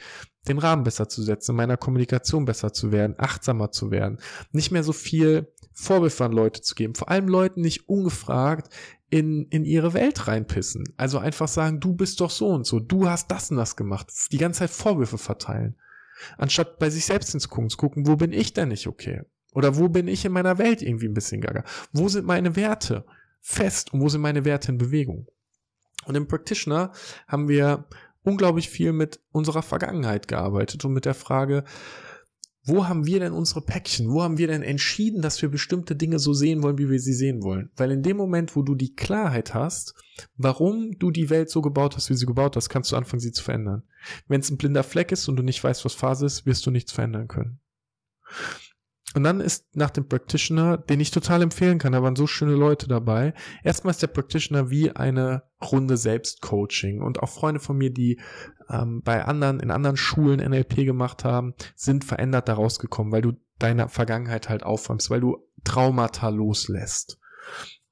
den 0.49 0.57
Rahmen 0.57 0.83
besser 0.83 1.11
zu 1.11 1.23
setzen, 1.23 1.51
in 1.51 1.59
meiner 1.59 1.77
Kommunikation 1.77 2.47
besser 2.47 2.73
zu 2.73 2.91
werden, 2.91 3.17
achtsamer 3.19 3.71
zu 3.71 3.91
werden, 3.91 4.19
nicht 4.51 4.71
mehr 4.71 4.83
so 4.83 4.95
viel 4.95 5.53
Vorwürfe 5.75 6.25
an 6.25 6.33
Leute 6.33 6.63
zu 6.63 6.75
geben, 6.75 6.95
vor 6.95 7.11
allem 7.11 7.29
Leuten 7.29 7.61
nicht 7.61 7.87
ungefragt 7.87 8.73
in, 9.11 9.45
in 9.51 9.67
ihre 9.67 9.93
Welt 9.93 10.27
reinpissen. 10.27 10.85
Also 10.97 11.19
einfach 11.19 11.49
sagen, 11.49 11.81
du 11.81 11.93
bist 11.93 12.19
doch 12.23 12.31
so 12.31 12.49
und 12.49 12.67
so, 12.67 12.81
du 12.81 13.07
hast 13.07 13.31
das 13.31 13.51
und 13.51 13.59
das 13.59 13.77
gemacht, 13.77 14.11
die 14.33 14.39
ganze 14.39 14.61
Zeit 14.61 14.71
Vorwürfe 14.71 15.19
verteilen. 15.19 15.77
Anstatt 16.39 16.79
bei 16.79 16.89
sich 16.89 17.05
selbst 17.05 17.33
hinzugucken, 17.33 17.69
zu 17.69 17.77
gucken, 17.77 18.07
wo 18.07 18.17
bin 18.17 18.33
ich 18.33 18.55
denn 18.55 18.69
nicht 18.69 18.87
okay? 18.87 19.21
Oder 19.53 19.77
wo 19.77 19.91
bin 19.91 20.09
ich 20.09 20.25
in 20.25 20.33
meiner 20.33 20.57
Welt 20.57 20.81
irgendwie 20.81 21.09
ein 21.09 21.15
bisschen 21.15 21.43
gaga? 21.43 21.63
Wo 21.93 22.09
sind 22.09 22.25
meine 22.25 22.57
Werte? 22.57 23.05
Fest 23.45 23.93
und 23.93 24.01
wo 24.01 24.09
sind 24.09 24.23
meine 24.23 24.47
Werte 24.47 24.73
in 24.73 24.79
Bewegung. 24.79 25.29
Und 26.07 26.17
im 26.17 26.27
Practitioner 26.27 26.93
haben 27.29 27.47
wir 27.49 27.85
unglaublich 28.23 28.71
viel 28.71 28.93
mit 28.93 29.21
unserer 29.33 29.63
Vergangenheit 29.63 30.29
gearbeitet 30.29 30.85
und 30.85 30.95
mit 30.95 31.05
der 31.05 31.15
Frage, 31.15 31.65
wo 32.67 32.89
haben 32.89 33.05
wir 33.05 33.21
denn 33.21 33.35
unsere 33.35 33.61
Päckchen? 33.61 34.11
Wo 34.11 34.23
haben 34.23 34.39
wir 34.39 34.47
denn 34.47 34.63
entschieden, 34.63 35.21
dass 35.21 35.43
wir 35.43 35.51
bestimmte 35.51 35.95
Dinge 35.95 36.19
so 36.19 36.33
sehen 36.33 36.63
wollen, 36.63 36.79
wie 36.79 36.89
wir 36.89 36.99
sie 36.99 37.13
sehen 37.13 37.43
wollen? 37.43 37.71
Weil 37.77 37.91
in 37.91 38.03
dem 38.03 38.17
Moment, 38.17 38.57
wo 38.57 38.63
du 38.63 38.75
die 38.75 38.95
Klarheit 38.95 39.53
hast, 39.53 39.95
warum 40.39 40.99
du 40.99 41.11
die 41.11 41.29
Welt 41.29 41.51
so 41.51 41.61
gebaut 41.61 41.97
hast, 41.97 42.09
wie 42.09 42.15
sie 42.15 42.25
gebaut 42.25 42.57
hast, 42.57 42.71
kannst 42.71 42.91
du 42.91 42.97
anfangen, 42.97 43.21
sie 43.21 43.33
zu 43.33 43.45
verändern. 43.45 43.83
Wenn 44.27 44.41
es 44.41 44.51
ein 44.51 44.57
blinder 44.57 44.83
Fleck 44.83 45.13
ist 45.13 45.29
und 45.29 45.37
du 45.37 45.43
nicht 45.43 45.63
weißt, 45.63 45.85
was 45.85 45.93
Phase 45.93 46.25
ist, 46.25 46.47
wirst 46.47 46.65
du 46.65 46.71
nichts 46.71 46.93
verändern 46.93 47.29
können. 47.29 47.61
Und 49.15 49.23
dann 49.23 49.41
ist 49.41 49.77
nach 49.77 49.91
dem 49.91 50.09
Practitioner, 50.09 50.77
den 50.77 50.99
ich 51.01 51.13
total 51.13 51.43
empfehlen 51.43 51.79
kann, 51.79 51.93
da 51.93 52.03
waren 52.03 52.17
so 52.17 52.27
schöne 52.27 52.55
Leute 52.55 52.89
dabei. 52.89 53.33
Erstmal 53.63 53.93
ist 53.93 54.03
der 54.03 54.09
Practitioner 54.09 54.71
wie 54.71 54.91
eine 54.91 55.45
Runde 55.63 55.97
Selbstcoaching. 55.97 57.01
Und 57.01 57.23
auch 57.23 57.29
Freunde 57.29 57.61
von 57.61 57.77
mir, 57.77 57.91
die 57.91 58.21
ähm, 58.69 59.03
bei 59.03 59.25
anderen, 59.25 59.61
in 59.61 59.71
anderen 59.71 59.97
Schulen 59.97 60.41
NLP 60.41 60.85
gemacht 60.85 61.25
haben, 61.25 61.55
sind 61.77 62.05
verändert 62.05 62.49
da 62.49 62.55
rausgekommen, 62.55 63.13
weil 63.13 63.23
du 63.23 63.33
deine 63.59 63.89
Vergangenheit 63.89 64.49
halt 64.49 64.65
aufräumst, 64.65 65.11
weil 65.11 65.21
du 65.21 65.39
Traumata 65.63 66.29
loslässt. 66.29 67.19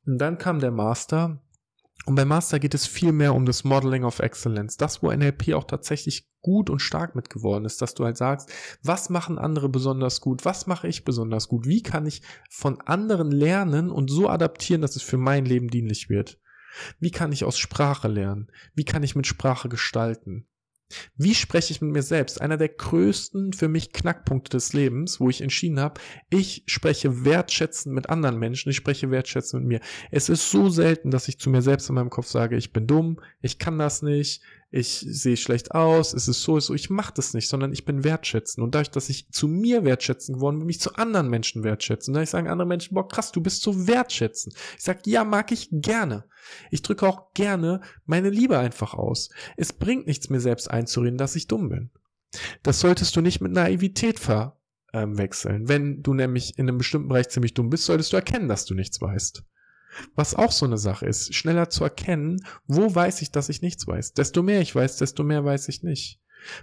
Und 0.04 0.18
dann 0.18 0.38
kam 0.38 0.58
der 0.58 0.72
Master, 0.72 1.40
und 2.04 2.16
beim 2.16 2.28
Master 2.28 2.58
geht 2.58 2.74
es 2.74 2.86
viel 2.86 3.12
mehr 3.12 3.34
um 3.34 3.46
das 3.46 3.62
Modeling 3.62 4.04
of 4.04 4.18
Excellence. 4.18 4.76
Das, 4.76 5.02
wo 5.02 5.12
NLP 5.12 5.54
auch 5.54 5.64
tatsächlich 5.64 6.28
gut 6.40 6.68
und 6.68 6.80
stark 6.80 7.14
mit 7.14 7.30
geworden 7.30 7.64
ist, 7.64 7.80
dass 7.80 7.94
du 7.94 8.04
halt 8.04 8.16
sagst, 8.16 8.50
was 8.82 9.08
machen 9.08 9.38
andere 9.38 9.68
besonders 9.68 10.20
gut? 10.20 10.44
Was 10.44 10.66
mache 10.66 10.88
ich 10.88 11.04
besonders 11.04 11.46
gut? 11.46 11.66
Wie 11.66 11.82
kann 11.82 12.06
ich 12.06 12.22
von 12.50 12.80
anderen 12.80 13.30
lernen 13.30 13.90
und 13.90 14.10
so 14.10 14.28
adaptieren, 14.28 14.82
dass 14.82 14.96
es 14.96 15.02
für 15.02 15.18
mein 15.18 15.44
Leben 15.44 15.68
dienlich 15.68 16.08
wird? 16.08 16.40
Wie 16.98 17.10
kann 17.10 17.32
ich 17.32 17.44
aus 17.44 17.58
Sprache 17.58 18.08
lernen? 18.08 18.50
Wie 18.74 18.84
kann 18.84 19.02
ich 19.02 19.14
mit 19.14 19.26
Sprache 19.26 19.68
gestalten? 19.68 20.48
Wie 21.16 21.34
spreche 21.34 21.72
ich 21.72 21.80
mit 21.80 21.92
mir 21.92 22.02
selbst? 22.02 22.40
Einer 22.40 22.56
der 22.56 22.68
größten 22.68 23.52
für 23.52 23.68
mich 23.68 23.92
Knackpunkte 23.92 24.50
des 24.56 24.72
Lebens, 24.72 25.20
wo 25.20 25.28
ich 25.28 25.40
entschieden 25.40 25.80
habe, 25.80 26.00
ich 26.30 26.64
spreche 26.66 27.24
wertschätzend 27.24 27.94
mit 27.94 28.10
anderen 28.10 28.38
Menschen, 28.38 28.70
ich 28.70 28.76
spreche 28.76 29.10
wertschätzend 29.10 29.62
mit 29.62 29.68
mir. 29.68 29.80
Es 30.10 30.28
ist 30.28 30.50
so 30.50 30.68
selten, 30.68 31.10
dass 31.10 31.28
ich 31.28 31.38
zu 31.38 31.50
mir 31.50 31.62
selbst 31.62 31.88
in 31.88 31.94
meinem 31.94 32.10
Kopf 32.10 32.26
sage, 32.26 32.56
ich 32.56 32.72
bin 32.72 32.86
dumm, 32.86 33.20
ich 33.40 33.58
kann 33.58 33.78
das 33.78 34.02
nicht, 34.02 34.42
ich 34.74 35.04
sehe 35.06 35.36
schlecht 35.36 35.74
aus, 35.74 36.14
es 36.14 36.28
ist 36.28 36.42
so, 36.42 36.56
ist 36.56 36.66
so. 36.66 36.74
Ich 36.74 36.88
mache 36.88 37.12
das 37.14 37.34
nicht, 37.34 37.46
sondern 37.46 37.74
ich 37.74 37.84
bin 37.84 38.04
wertschätzend. 38.04 38.64
Und 38.64 38.74
dadurch, 38.74 38.90
dass 38.90 39.10
ich 39.10 39.28
zu 39.28 39.46
mir 39.46 39.84
wertschätzen 39.84 40.36
geworden 40.36 40.58
bin, 40.58 40.66
mich 40.66 40.80
zu 40.80 40.94
anderen 40.94 41.28
Menschen 41.28 41.62
wertschätzen. 41.62 42.12
Und 42.12 42.14
da 42.16 42.22
ich 42.22 42.30
sagen 42.30 42.48
andere 42.48 42.66
Menschen, 42.66 42.94
boah, 42.94 43.06
krass, 43.06 43.32
du 43.32 43.42
bist 43.42 43.60
so 43.60 43.86
wertschätzend. 43.86 44.56
Ich 44.78 44.82
sag, 44.82 45.06
ja, 45.06 45.24
mag 45.24 45.52
ich 45.52 45.68
gerne. 45.70 46.24
Ich 46.70 46.80
drücke 46.80 47.06
auch 47.06 47.34
gerne 47.34 47.82
meine 48.06 48.30
Liebe 48.30 48.58
einfach 48.58 48.94
aus. 48.94 49.28
Es 49.58 49.74
bringt 49.74 50.06
nichts, 50.06 50.30
mir 50.30 50.40
selbst 50.40 50.70
einzureden, 50.70 51.18
dass 51.18 51.36
ich 51.36 51.48
dumm 51.48 51.68
bin. 51.68 51.90
Das 52.62 52.80
solltest 52.80 53.14
du 53.14 53.20
nicht 53.20 53.42
mit 53.42 53.52
Naivität 53.52 54.18
verwechseln. 54.18 55.68
Wenn 55.68 56.02
du 56.02 56.14
nämlich 56.14 56.58
in 56.58 56.66
einem 56.66 56.78
bestimmten 56.78 57.08
Bereich 57.08 57.28
ziemlich 57.28 57.52
dumm 57.52 57.68
bist, 57.68 57.84
solltest 57.84 58.10
du 58.14 58.16
erkennen, 58.16 58.48
dass 58.48 58.64
du 58.64 58.72
nichts 58.72 59.02
weißt. 59.02 59.44
Was 60.14 60.34
auch 60.34 60.52
so 60.52 60.66
eine 60.66 60.78
Sache 60.78 61.06
ist, 61.06 61.34
schneller 61.34 61.68
zu 61.68 61.84
erkennen, 61.84 62.44
wo 62.66 62.94
weiß 62.94 63.22
ich, 63.22 63.30
dass 63.30 63.48
ich 63.48 63.62
nichts 63.62 63.86
weiß. 63.86 64.14
Desto 64.14 64.42
mehr 64.42 64.60
ich 64.60 64.74
weiß, 64.74 64.96
desto 64.96 65.22
mehr 65.22 65.44
weiß 65.44 65.68
ich 65.68 65.82
nicht. 65.82 66.20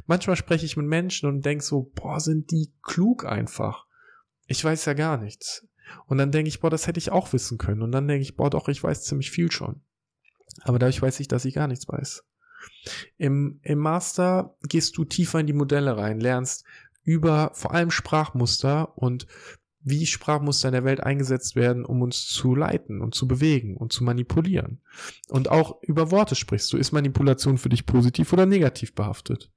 Manchmal 0.08 0.36
spreche 0.36 0.66
ich 0.66 0.78
mit 0.78 0.88
Menschen 0.88 1.30
und 1.30 1.46
denke 1.46 1.64
so, 1.64 1.92
boah, 1.96 2.20
sind 2.20 2.52
die 2.52 2.74
klug 2.84 3.26
einfach. 3.26 3.86
Ich 4.48 4.64
weiß 4.64 4.86
ja 4.86 4.94
gar 4.94 5.18
nichts. 5.18 5.68
Und 6.06 6.18
dann 6.18 6.32
denke 6.32 6.50
ich, 6.50 6.60
boah, 6.60 6.70
das 6.70 6.88
hätte 6.88 7.00
ich 7.00 7.12
auch 7.12 7.32
wissen 7.34 7.58
können. 7.58 7.82
Und 7.82 7.92
dann 7.92 8.08
denke 8.08 8.22
ich, 8.22 8.36
boah, 8.36 8.50
doch, 8.50 8.68
ich 8.68 8.84
weiß 8.84 9.04
ziemlich 9.04 9.32
viel 9.32 9.52
schon. 9.52 9.82
Aber 10.62 10.80
dadurch 10.80 11.02
weiß 11.02 11.20
ich, 11.20 11.28
dass 11.28 11.46
ich 11.46 11.56
gar 11.56 11.68
nichts 11.68 11.88
weiß. 11.88 12.24
Im, 13.18 13.60
Im 13.64 13.80
Master 13.80 14.58
gehst 14.64 14.98
du 14.98 15.06
tiefer 15.06 15.40
in 15.40 15.48
die 15.48 15.54
Modelle 15.54 15.98
rein, 15.98 16.20
lernst 16.20 16.66
über 17.04 17.52
vor 17.54 17.74
allem 17.74 17.92
Sprachmuster 17.92 18.98
und 18.98 19.26
wie 19.82 20.06
Sprachmuster 20.06 20.70
in 20.70 20.74
der 20.74 20.84
Welt 20.84 21.02
eingesetzt 21.02 21.56
werden, 21.56 21.86
um 21.86 22.02
uns 22.02 22.28
zu 22.28 22.54
leiten 22.54 23.02
und 23.02 23.16
zu 23.16 23.28
bewegen 23.28 23.78
und 23.78 23.94
zu 23.94 24.04
manipulieren. 24.04 24.82
Und 25.30 25.50
auch 25.50 25.82
über 25.84 26.12
Worte 26.12 26.36
sprichst 26.36 26.72
du. 26.74 26.78
Ist 26.78 26.92
Manipulation 26.92 27.58
für 27.58 27.70
dich 27.70 27.86
positiv 27.86 28.34
oder 28.34 28.46
negativ 28.46 28.94
behaftet? 28.94 29.52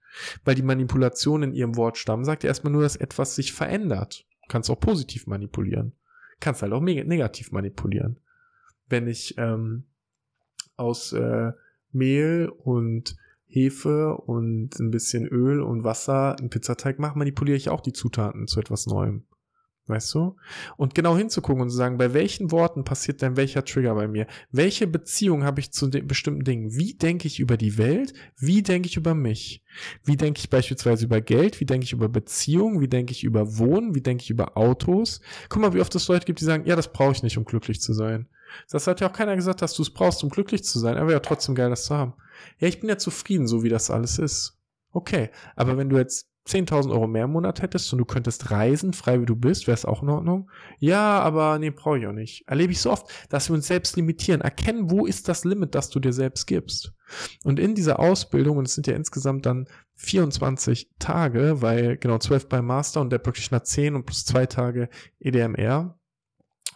Weil 0.44 0.54
die 0.54 0.62
Manipulation 0.62 1.42
in 1.42 1.52
ihrem 1.52 1.76
Wortstamm 1.76 2.24
sagt 2.24 2.44
ja 2.44 2.48
erstmal 2.48 2.72
nur, 2.72 2.82
dass 2.82 2.96
etwas 2.96 3.34
sich 3.34 3.52
verändert. 3.52 4.26
Kannst 4.48 4.70
auch 4.70 4.78
positiv 4.78 5.26
manipulieren. 5.26 5.92
Kannst 6.38 6.62
halt 6.62 6.72
auch 6.72 6.80
negativ 6.80 7.50
manipulieren. 7.50 8.20
Wenn 8.88 9.08
ich 9.08 9.36
ähm, 9.38 9.84
aus 10.76 11.12
äh, 11.12 11.52
Mehl 11.92 12.48
und 12.48 13.16
Hefe 13.46 14.16
und 14.16 14.78
ein 14.78 14.90
bisschen 14.90 15.26
Öl 15.26 15.60
und 15.60 15.84
Wasser 15.84 16.36
einen 16.38 16.50
Pizzateig 16.50 16.98
mache, 16.98 17.18
manipuliere 17.18 17.56
ich 17.56 17.68
auch 17.68 17.80
die 17.80 17.92
Zutaten 17.92 18.46
zu 18.46 18.60
etwas 18.60 18.86
Neuem. 18.86 19.24
Weißt 19.88 20.14
du? 20.14 20.36
Und 20.76 20.94
genau 20.94 21.16
hinzugucken 21.16 21.62
und 21.62 21.70
zu 21.70 21.76
sagen, 21.76 21.98
bei 21.98 22.14
welchen 22.14 22.52
Worten 22.52 22.84
passiert 22.84 23.20
denn 23.20 23.36
welcher 23.36 23.64
Trigger 23.64 23.96
bei 23.96 24.06
mir? 24.06 24.28
Welche 24.52 24.86
Beziehung 24.86 25.42
habe 25.42 25.58
ich 25.58 25.72
zu 25.72 25.88
den 25.88 26.06
bestimmten 26.06 26.44
Dingen? 26.44 26.76
Wie 26.76 26.94
denke 26.94 27.26
ich 27.26 27.40
über 27.40 27.56
die 27.56 27.78
Welt? 27.78 28.12
Wie 28.38 28.62
denke 28.62 28.88
ich 28.88 28.96
über 28.96 29.14
mich? 29.14 29.64
Wie 30.04 30.16
denke 30.16 30.38
ich 30.38 30.50
beispielsweise 30.50 31.06
über 31.06 31.20
Geld? 31.20 31.58
Wie 31.58 31.64
denke 31.64 31.84
ich 31.84 31.92
über 31.92 32.08
Beziehungen? 32.08 32.80
Wie 32.80 32.88
denke 32.88 33.10
ich 33.10 33.24
über 33.24 33.58
Wohnen? 33.58 33.96
Wie 33.96 34.00
denke 34.00 34.22
ich 34.22 34.30
über 34.30 34.56
Autos? 34.56 35.20
Guck 35.48 35.60
mal, 35.60 35.74
wie 35.74 35.80
oft 35.80 35.94
es 35.96 36.06
Leute 36.06 36.26
gibt, 36.26 36.40
die 36.40 36.44
sagen, 36.44 36.64
ja, 36.64 36.76
das 36.76 36.92
brauche 36.92 37.12
ich 37.12 37.24
nicht, 37.24 37.36
um 37.36 37.44
glücklich 37.44 37.80
zu 37.80 37.92
sein. 37.92 38.28
Das 38.70 38.86
hat 38.86 39.00
ja 39.00 39.08
auch 39.08 39.12
keiner 39.12 39.34
gesagt, 39.34 39.62
dass 39.62 39.74
du 39.74 39.82
es 39.82 39.90
brauchst, 39.90 40.22
um 40.22 40.30
glücklich 40.30 40.62
zu 40.62 40.78
sein. 40.78 40.96
Aber 40.96 41.10
ja, 41.10 41.20
trotzdem 41.20 41.56
geil, 41.56 41.70
das 41.70 41.86
zu 41.86 41.94
haben. 41.94 42.14
Ja, 42.58 42.68
ich 42.68 42.78
bin 42.78 42.88
ja 42.88 42.98
zufrieden, 42.98 43.48
so 43.48 43.64
wie 43.64 43.68
das 43.68 43.90
alles 43.90 44.18
ist. 44.18 44.58
Okay, 44.92 45.30
aber 45.56 45.76
wenn 45.76 45.88
du 45.88 45.96
jetzt 45.96 46.31
10.000 46.46 46.90
Euro 46.90 47.06
mehr 47.06 47.25
im 47.25 47.32
Monat 47.32 47.62
hättest 47.62 47.92
und 47.92 47.99
du 47.99 48.04
könntest 48.04 48.50
reisen, 48.50 48.92
frei 48.92 49.20
wie 49.20 49.26
du 49.26 49.37
bist, 49.37 49.66
wäre 49.66 49.76
es 49.76 49.84
auch 49.84 50.02
in 50.02 50.08
Ordnung. 50.08 50.50
Ja, 50.78 51.20
aber 51.20 51.58
nee, 51.58 51.70
brauche 51.70 51.99
ich 51.99 52.06
auch 52.06 52.12
nicht. 52.12 52.49
Erlebe 52.49 52.72
ich 52.72 52.80
so 52.80 52.90
oft, 52.90 53.06
dass 53.28 53.49
wir 53.49 53.54
uns 53.54 53.68
selbst 53.68 53.96
limitieren. 53.96 54.40
Erkennen, 54.40 54.90
wo 54.90 55.06
ist 55.06 55.28
das 55.28 55.44
Limit, 55.44 55.75
das 55.75 55.90
du 55.90 56.00
dir 56.00 56.12
selbst 56.12 56.46
gibst. 56.46 56.92
Und 57.44 57.61
in 57.61 57.75
dieser 57.75 58.00
Ausbildung, 58.00 58.56
und 58.56 58.66
es 58.66 58.75
sind 58.75 58.87
ja 58.87 58.94
insgesamt 58.94 59.46
dann 59.46 59.68
24 59.96 60.90
Tage, 60.99 61.62
weil 61.62 61.96
genau 61.96 62.18
12 62.18 62.49
beim 62.49 62.66
Master 62.66 63.00
und 63.00 63.11
der 63.11 63.18
Practitioner 63.18 63.62
10 63.62 63.94
und 63.94 64.04
plus 64.06 64.25
zwei 64.25 64.46
Tage 64.46 64.88
EDMR, 65.20 65.96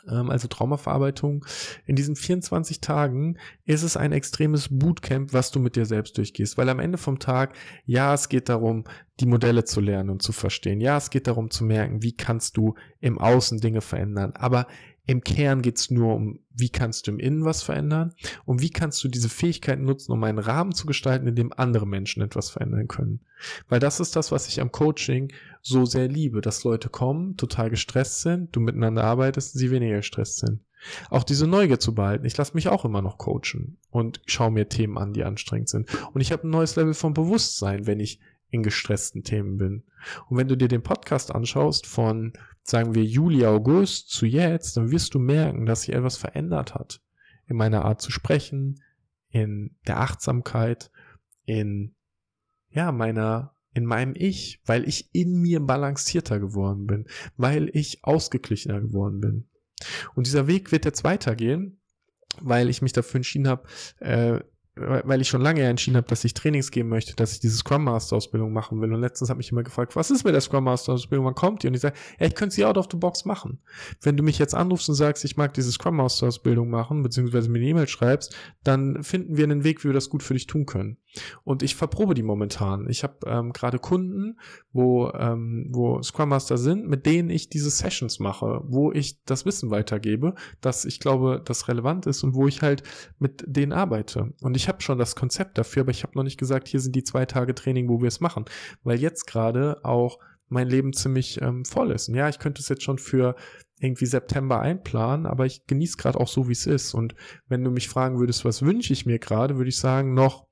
ähm, 0.08 0.30
also 0.30 0.49
Traumaverarbeitung. 0.49 1.44
In 1.87 1.96
diesen 1.96 2.16
24 2.16 2.80
Tagen 2.80 3.38
ist 3.64 3.82
es 3.82 3.96
ein 3.96 4.12
extremes 4.12 4.68
Bootcamp, 4.70 5.32
was 5.32 5.50
du 5.50 5.61
mit 5.61 5.76
dir 5.76 5.87
selbst 5.87 6.16
durchgehst, 6.18 6.56
weil 6.56 6.68
am 6.68 6.80
Ende 6.80 6.99
vom 6.99 7.18
Tag, 7.18 7.54
ja, 7.85 8.14
es 8.14 8.28
geht 8.28 8.49
darum, 8.49 8.85
die 9.20 9.26
Modelle 9.26 9.64
zu 9.64 9.80
lernen 9.80 10.11
und 10.11 10.23
zu 10.23 10.32
verstehen. 10.32 10.80
Ja, 10.80 10.96
es 10.96 11.11
geht 11.11 11.26
darum 11.26 11.50
zu 11.50 11.64
merken, 11.64 12.02
wie 12.02 12.12
kannst 12.12 12.56
du 12.56 12.75
im 13.00 13.18
Außen 13.18 13.61
Dinge 13.61 13.80
verändern. 13.80 14.32
Aber 14.35 14.66
im 15.06 15.23
Kern 15.23 15.62
geht's 15.62 15.90
nur 15.90 16.14
um, 16.14 16.40
wie 16.52 16.68
kannst 16.68 17.06
du 17.06 17.12
im 17.12 17.20
Innen 17.20 17.44
was 17.44 17.62
verändern 17.62 18.12
und 18.44 18.61
wie 18.61 18.70
kannst 18.70 19.02
du 19.04 19.08
diese 19.08 19.28
Fähigkeiten 19.28 19.85
nutzen, 19.85 20.11
um 20.12 20.23
einen 20.25 20.38
Rahmen 20.38 20.73
zu 20.73 20.87
gestalten, 20.87 21.28
in 21.28 21.37
dem 21.37 21.52
andere 21.56 21.87
Menschen 21.87 22.23
etwas 22.23 22.50
verändern 22.50 22.88
können. 22.88 23.20
Weil 23.68 23.78
das 23.78 24.00
ist 24.00 24.16
das, 24.16 24.32
was 24.32 24.49
ich 24.49 24.61
am 24.61 24.73
Coaching 24.73 25.32
so 25.62 25.85
sehr 25.85 26.08
liebe, 26.08 26.40
dass 26.40 26.64
Leute 26.64 26.88
kommen, 26.88 27.37
total 27.37 27.70
gestresst 27.70 28.23
sind, 28.23 28.54
du 28.54 28.61
miteinander 28.61 29.04
arbeitest, 29.04 29.52
sie 29.52 29.70
weniger 29.70 29.99
gestresst 29.99 30.38
sind. 30.38 30.61
Auch 31.08 31.25
diese 31.25 31.46
Neugier 31.46 31.78
zu 31.78 31.94
behalten. 31.94 32.26
Ich 32.26 32.37
lasse 32.37 32.54
mich 32.54 32.68
auch 32.68 32.85
immer 32.85 33.02
noch 33.02 33.18
coachen 33.18 33.78
und 33.90 34.20
schaue 34.26 34.50
mir 34.50 34.68
Themen 34.68 34.99
an, 34.99 35.12
die 35.12 35.25
anstrengend 35.25 35.68
sind. 35.68 35.88
Und 36.12 36.20
ich 36.20 36.32
habe 36.32 36.46
ein 36.46 36.50
neues 36.50 36.76
Level 36.76 36.94
von 36.94 37.14
Bewusstsein, 37.14 37.87
wenn 37.87 38.00
ich 38.00 38.20
in 38.50 38.62
gestressten 38.62 39.22
Themen 39.22 39.58
bin. 39.58 39.84
Und 40.28 40.36
wenn 40.36 40.48
du 40.48 40.56
dir 40.56 40.68
den 40.68 40.82
Podcast 40.82 41.34
anschaust 41.34 41.86
von 41.86 42.32
sagen 42.62 42.94
wir 42.94 43.04
Juli, 43.04 43.46
August 43.46 44.10
zu 44.10 44.26
jetzt, 44.26 44.76
dann 44.76 44.90
wirst 44.90 45.14
du 45.14 45.18
merken, 45.18 45.66
dass 45.66 45.82
sich 45.82 45.94
etwas 45.94 46.16
verändert 46.16 46.74
hat. 46.74 47.00
In 47.46 47.56
meiner 47.56 47.84
Art 47.84 48.02
zu 48.02 48.10
sprechen, 48.10 48.82
in 49.30 49.76
der 49.86 50.00
Achtsamkeit, 50.00 50.90
in, 51.44 51.94
ja, 52.70 52.90
meiner, 52.92 53.54
in 53.72 53.84
meinem 53.84 54.14
Ich, 54.16 54.60
weil 54.64 54.88
ich 54.88 55.10
in 55.12 55.40
mir 55.40 55.60
balancierter 55.60 56.40
geworden 56.40 56.86
bin, 56.86 57.06
weil 57.36 57.70
ich 57.72 58.04
ausgeglichener 58.04 58.80
geworden 58.80 59.20
bin. 59.20 59.48
Und 60.14 60.26
dieser 60.26 60.46
Weg 60.46 60.72
wird 60.72 60.84
jetzt 60.84 61.04
weitergehen, 61.04 61.80
weil 62.40 62.68
ich 62.68 62.82
mich 62.82 62.92
dafür 62.92 63.18
entschieden 63.18 63.48
habe, 63.48 63.68
äh, 64.00 64.40
weil 64.76 65.23
ich 65.23 65.28
schon 65.28 65.40
lange 65.40 65.62
entschieden 65.62 65.97
habe, 65.97 66.06
dass 66.06 66.23
ich 66.25 66.35
Trainings 66.35 66.71
geben 66.71 66.90
möchte, 66.90 67.16
dass 67.16 67.33
ich 67.33 67.40
diese 67.40 67.56
Scrum 67.56 67.85
Master 67.85 68.16
Ausbildung 68.16 68.52
machen 68.52 68.80
will. 68.80 68.92
Und 68.92 69.00
letztens 69.00 69.30
hat 69.30 69.38
mich 69.38 69.50
immer 69.50 69.62
gefragt, 69.62 69.97
was 69.97 70.11
ist 70.11 70.25
mit 70.25 70.35
der 70.35 70.42
Scrum 70.42 70.64
Master 70.64 70.92
Ausbildung, 70.92 71.25
wann 71.25 71.35
kommt 71.35 71.62
die? 71.62 71.68
Und 71.68 71.75
ich 71.75 71.80
sage, 71.80 71.97
ja, 72.21 72.26
ich 72.26 72.35
könnte 72.35 72.54
sie 72.54 72.64
out 72.66 72.76
of 72.76 72.87
the 72.90 72.99
box 72.99 73.25
machen. 73.25 73.59
Wenn 74.02 74.18
du 74.18 74.23
mich 74.23 74.38
jetzt 74.38 74.54
anrufst 74.54 74.88
und 74.90 74.95
sagst, 74.95 75.25
ich 75.25 75.38
mag 75.38 75.54
diese 75.54 75.73
Scrum 75.73 75.97
Master 75.97 76.26
Ausbildung 76.26 76.68
machen, 76.68 77.02
beziehungsweise 77.02 77.49
mir 77.49 77.59
eine 77.59 77.68
E-Mail 77.68 77.88
schreibst, 77.88 78.37
dann 78.64 79.02
finden 79.02 79.38
wir 79.38 79.45
einen 79.45 79.64
Weg, 79.64 79.83
wie 79.83 79.88
wir 79.88 79.95
das 79.95 80.11
gut 80.11 80.23
für 80.23 80.35
dich 80.35 80.47
tun 80.47 80.66
können. 80.66 80.99
Und 81.45 81.62
ich 81.62 81.75
verprobe 81.76 82.14
die 82.14 82.23
momentan. 82.23 82.88
Ich 82.88 83.02
habe 83.02 83.16
ähm, 83.26 83.52
gerade 83.52 83.78
Kunden, 83.78 84.38
wo, 84.73 85.11
ähm, 85.12 85.71
wo 85.73 86.02
Scrum 86.02 86.28
Master 86.28 86.59
sind, 86.59 86.87
mit 86.87 87.06
denen 87.06 87.30
ich 87.30 87.49
diese 87.49 87.71
Sessions 87.71 88.18
mache, 88.18 88.61
wo 88.64 88.92
ich 88.92 89.25
das 89.25 89.47
Wissen 89.47 89.71
weitergebe, 89.71 90.35
dass 90.61 90.85
ich 90.85 91.00
glaube, 91.00 91.40
das 91.45 91.68
relevant 91.68 92.06
ist 92.06 92.23
und 92.23 92.35
wo 92.35 92.47
ich 92.47 92.62
halt 92.62 92.83
mit 93.18 93.45
denen 93.47 93.73
arbeite. 93.73 94.35
Und 94.42 94.56
ich 94.56 94.65
habe 94.68 94.82
schon 94.82 94.99
das 94.99 95.16
Konzept 95.16 95.58
dafür, 95.58 95.82
aber 95.82 95.90
ich 95.90 96.02
habe 96.02 96.16
noch 96.16 96.23
nicht 96.23 96.38
gesagt, 96.38 96.68
hier 96.68 96.80
sind 96.80 96.94
die 96.94 97.04
zwei 97.04 97.26
Tage 97.26 97.54
Training, 97.54 97.88
wo 97.88 98.00
wir 98.00 98.08
es 98.08 98.20
machen. 98.20 98.44
Weil 98.82 99.00
jetzt 99.00 99.26
gerade 99.26 99.85
auch 99.85 100.18
mein 100.49 100.68
Leben 100.68 100.92
ziemlich 100.92 101.40
ähm, 101.42 101.64
voll 101.64 101.90
ist. 101.90 102.08
Und 102.08 102.14
ja, 102.14 102.28
ich 102.28 102.38
könnte 102.38 102.61
es 102.61 102.68
jetzt 102.68 102.82
schon 102.82 102.99
für 102.99 103.35
irgendwie 103.78 104.06
September 104.06 104.61
einplanen, 104.61 105.26
aber 105.26 105.44
ich 105.44 105.66
genieße 105.66 105.96
gerade 105.96 106.18
auch 106.18 106.28
so, 106.28 106.49
wie 106.49 106.52
es 106.52 106.66
ist. 106.66 106.94
Und 106.94 107.14
wenn 107.49 107.64
du 107.64 107.70
mich 107.70 107.88
fragen 107.88 108.18
würdest, 108.18 108.44
was 108.44 108.62
wünsche 108.62 108.92
ich 108.92 109.06
mir 109.06 109.18
gerade, 109.18 109.56
würde 109.56 109.68
ich 109.68 109.78
sagen, 109.78 110.14
noch 110.14 110.46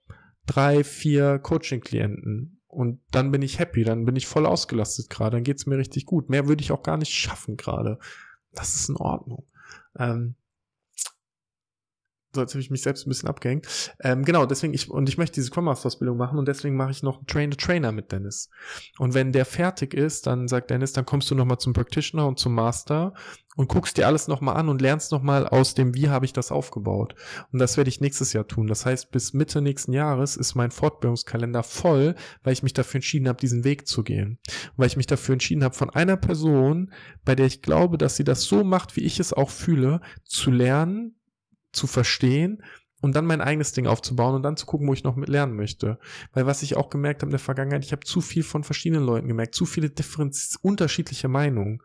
drei, 0.46 0.84
vier 0.84 1.38
Coaching-Klienten. 1.38 2.60
Und 2.66 3.00
dann 3.12 3.30
bin 3.30 3.40
ich 3.40 3.60
happy, 3.60 3.84
dann 3.84 4.04
bin 4.04 4.16
ich 4.16 4.26
voll 4.26 4.46
ausgelastet 4.46 5.08
gerade, 5.08 5.36
dann 5.36 5.44
geht 5.44 5.58
es 5.58 5.66
mir 5.66 5.78
richtig 5.78 6.06
gut. 6.06 6.28
Mehr 6.28 6.48
würde 6.48 6.62
ich 6.62 6.72
auch 6.72 6.82
gar 6.82 6.96
nicht 6.96 7.12
schaffen 7.12 7.56
gerade. 7.56 7.98
Das 8.52 8.74
ist 8.74 8.88
in 8.88 8.96
Ordnung. 8.96 9.46
Ähm, 9.96 10.34
so 12.34 12.40
jetzt 12.40 12.52
habe 12.52 12.60
ich 12.60 12.70
mich 12.70 12.82
selbst 12.82 13.06
ein 13.06 13.10
bisschen 13.10 13.28
abgehängt. 13.28 13.66
Ähm, 14.00 14.24
genau, 14.24 14.46
deswegen 14.46 14.74
ich 14.74 14.90
und 14.90 15.08
ich 15.08 15.18
möchte 15.18 15.34
diese 15.34 15.48
Scrum 15.48 15.64
Master 15.64 15.86
Ausbildung 15.86 16.16
machen 16.16 16.38
und 16.38 16.48
deswegen 16.48 16.76
mache 16.76 16.90
ich 16.90 17.02
noch 17.02 17.24
Train 17.26 17.52
the 17.52 17.56
Trainer 17.56 17.92
mit 17.92 18.12
Dennis. 18.12 18.50
Und 18.98 19.14
wenn 19.14 19.32
der 19.32 19.44
fertig 19.44 19.94
ist, 19.94 20.26
dann 20.26 20.48
sagt 20.48 20.70
Dennis, 20.70 20.92
dann 20.92 21.06
kommst 21.06 21.30
du 21.30 21.34
nochmal 21.34 21.58
zum 21.58 21.72
Practitioner 21.72 22.26
und 22.26 22.38
zum 22.38 22.54
Master 22.54 23.14
und 23.56 23.68
guckst 23.68 23.96
dir 23.96 24.06
alles 24.06 24.28
nochmal 24.28 24.56
an 24.56 24.68
und 24.68 24.80
lernst 24.80 25.12
nochmal 25.12 25.46
aus 25.46 25.74
dem, 25.74 25.94
wie 25.94 26.08
habe 26.08 26.24
ich 26.24 26.32
das 26.32 26.50
aufgebaut. 26.50 27.14
Und 27.52 27.58
das 27.60 27.76
werde 27.76 27.88
ich 27.88 28.00
nächstes 28.00 28.32
Jahr 28.32 28.46
tun. 28.46 28.66
Das 28.66 28.84
heißt, 28.84 29.10
bis 29.10 29.32
Mitte 29.32 29.62
nächsten 29.62 29.92
Jahres 29.92 30.36
ist 30.36 30.54
mein 30.54 30.70
Fortbildungskalender 30.70 31.62
voll, 31.62 32.14
weil 32.42 32.52
ich 32.52 32.62
mich 32.62 32.74
dafür 32.74 32.98
entschieden 32.98 33.28
habe, 33.28 33.40
diesen 33.40 33.64
Weg 33.64 33.86
zu 33.86 34.02
gehen. 34.02 34.38
Und 34.48 34.78
weil 34.78 34.88
ich 34.88 34.96
mich 34.96 35.06
dafür 35.06 35.34
entschieden 35.34 35.64
habe, 35.64 35.74
von 35.74 35.90
einer 35.90 36.16
Person, 36.16 36.92
bei 37.24 37.34
der 37.34 37.46
ich 37.46 37.62
glaube, 37.62 37.98
dass 37.98 38.16
sie 38.16 38.24
das 38.24 38.42
so 38.42 38.64
macht, 38.64 38.96
wie 38.96 39.04
ich 39.04 39.20
es 39.20 39.32
auch 39.32 39.50
fühle, 39.50 40.00
zu 40.24 40.50
lernen, 40.50 41.14
zu 41.74 41.86
verstehen 41.86 42.62
und 43.04 43.14
dann 43.14 43.26
mein 43.26 43.42
eigenes 43.42 43.72
Ding 43.72 43.86
aufzubauen 43.86 44.34
und 44.34 44.42
dann 44.42 44.56
zu 44.56 44.64
gucken, 44.64 44.88
wo 44.88 44.94
ich 44.94 45.04
noch 45.04 45.14
mit 45.14 45.28
lernen 45.28 45.54
möchte. 45.54 45.98
Weil 46.32 46.46
was 46.46 46.62
ich 46.62 46.74
auch 46.74 46.88
gemerkt 46.88 47.20
habe 47.20 47.28
in 47.28 47.32
der 47.32 47.38
Vergangenheit, 47.38 47.84
ich 47.84 47.92
habe 47.92 48.02
zu 48.02 48.22
viel 48.22 48.42
von 48.42 48.64
verschiedenen 48.64 49.04
Leuten 49.04 49.28
gemerkt, 49.28 49.54
zu 49.54 49.66
viele 49.66 49.90
Differenz 49.90 50.58
unterschiedliche 50.62 51.28
Meinungen. 51.28 51.82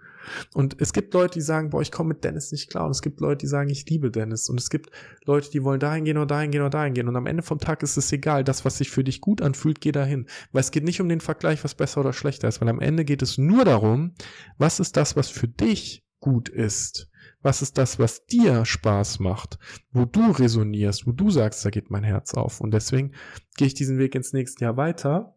Und 0.54 0.80
es 0.80 0.94
gibt 0.94 1.14
Leute, 1.14 1.34
die 1.34 1.42
sagen, 1.42 1.72
boah, 1.72 1.82
ich 1.82 1.92
komme 1.92 2.10
mit 2.10 2.24
Dennis 2.24 2.54
nicht 2.54 2.70
klar. 2.70 2.86
Und 2.86 2.92
es 2.92 3.02
gibt 3.02 3.20
Leute, 3.20 3.40
die 3.40 3.48
sagen, 3.48 3.70
ich 3.70 3.86
liebe 3.90 4.12
Dennis. 4.12 4.48
Und 4.48 4.62
es 4.62 4.70
gibt 4.70 4.92
Leute, 5.26 5.50
die 5.52 5.62
wollen 5.62 5.82
dahin 5.82 6.06
gehen 6.06 6.16
oder 6.16 6.28
dahin 6.28 6.52
gehen 6.52 6.62
oder 6.62 6.70
dahin 6.70 6.94
gehen. 6.94 7.10
Und 7.10 7.18
am 7.18 7.28
Ende 7.28 7.44
vom 7.44 7.60
Tag 7.60 7.84
ist 7.84 7.98
es 7.98 8.10
egal. 8.14 8.46
Das, 8.46 8.64
was 8.64 8.78
sich 8.78 8.90
für 8.90 9.04
dich 9.04 9.20
gut 9.20 9.42
anfühlt, 9.42 9.82
geh 9.82 9.92
dahin. 9.92 10.26
Weil 10.54 10.62
es 10.62 10.72
geht 10.72 10.86
nicht 10.86 11.02
um 11.02 11.10
den 11.10 11.20
Vergleich, 11.20 11.66
was 11.66 11.76
besser 11.76 12.00
oder 12.00 12.14
schlechter 12.14 12.48
ist. 12.48 12.62
Weil 12.62 12.70
am 12.70 12.80
Ende 12.80 13.04
geht 13.04 13.22
es 13.22 13.38
nur 13.38 13.66
darum, 13.66 14.14
was 14.58 14.80
ist 14.80 14.96
das, 14.96 15.18
was 15.18 15.28
für 15.28 15.50
dich 15.50 16.06
gut 16.22 16.48
ist. 16.48 17.10
Was 17.42 17.62
ist 17.62 17.78
das, 17.78 18.00
was 18.00 18.26
dir 18.26 18.66
Spaß 18.66 19.20
macht, 19.20 19.58
wo 19.92 20.06
du 20.06 20.32
resonierst, 20.32 21.08
wo 21.08 21.12
du 21.12 21.30
sagst, 21.30 21.64
da 21.66 21.70
geht 21.70 21.90
mein 21.90 22.04
Herz 22.04 22.34
auf. 22.34 22.60
Und 22.60 22.72
deswegen 22.72 23.14
gehe 23.56 23.68
ich 23.68 23.74
diesen 23.74 23.98
Weg 23.98 24.16
ins 24.16 24.34
nächste 24.34 24.66
Jahr 24.66 24.78
weiter 24.78 25.36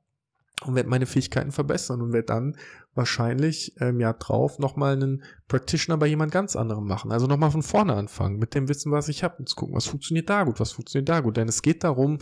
und 0.67 0.75
werde 0.75 0.89
meine 0.89 1.07
Fähigkeiten 1.07 1.53
verbessern 1.53 2.03
und 2.03 2.13
werde 2.13 2.27
dann 2.27 2.57
wahrscheinlich 2.95 3.77
im 3.81 4.01
Jahr 4.01 4.15
drauf 4.15 4.59
nochmal 4.59 4.95
einen 4.95 5.23
Practitioner 5.49 5.99
bei 5.99 6.07
jemand 6.07 6.33
ganz 6.33 6.57
anderem 6.57 6.87
machen. 6.87 7.13
Also 7.13 7.27
nochmal 7.27 7.51
von 7.51 7.63
vorne 7.63 7.95
anfangen, 7.95 8.39
mit 8.39 8.55
dem 8.55 8.69
Wissen, 8.69 8.93
was 8.93 9.09
ich 9.09 9.25
habe 9.25 9.37
und 9.39 9.49
zu 9.49 9.57
gucken, 9.57 9.75
was 9.75 9.87
funktioniert 9.87 10.29
da 10.29 10.45
gut, 10.45 10.61
was 10.61 10.73
funktioniert 10.73 11.09
da 11.09 11.21
gut. 11.21 11.37
Denn 11.37 11.49
es 11.49 11.63
geht 11.63 11.85
darum, 11.85 12.19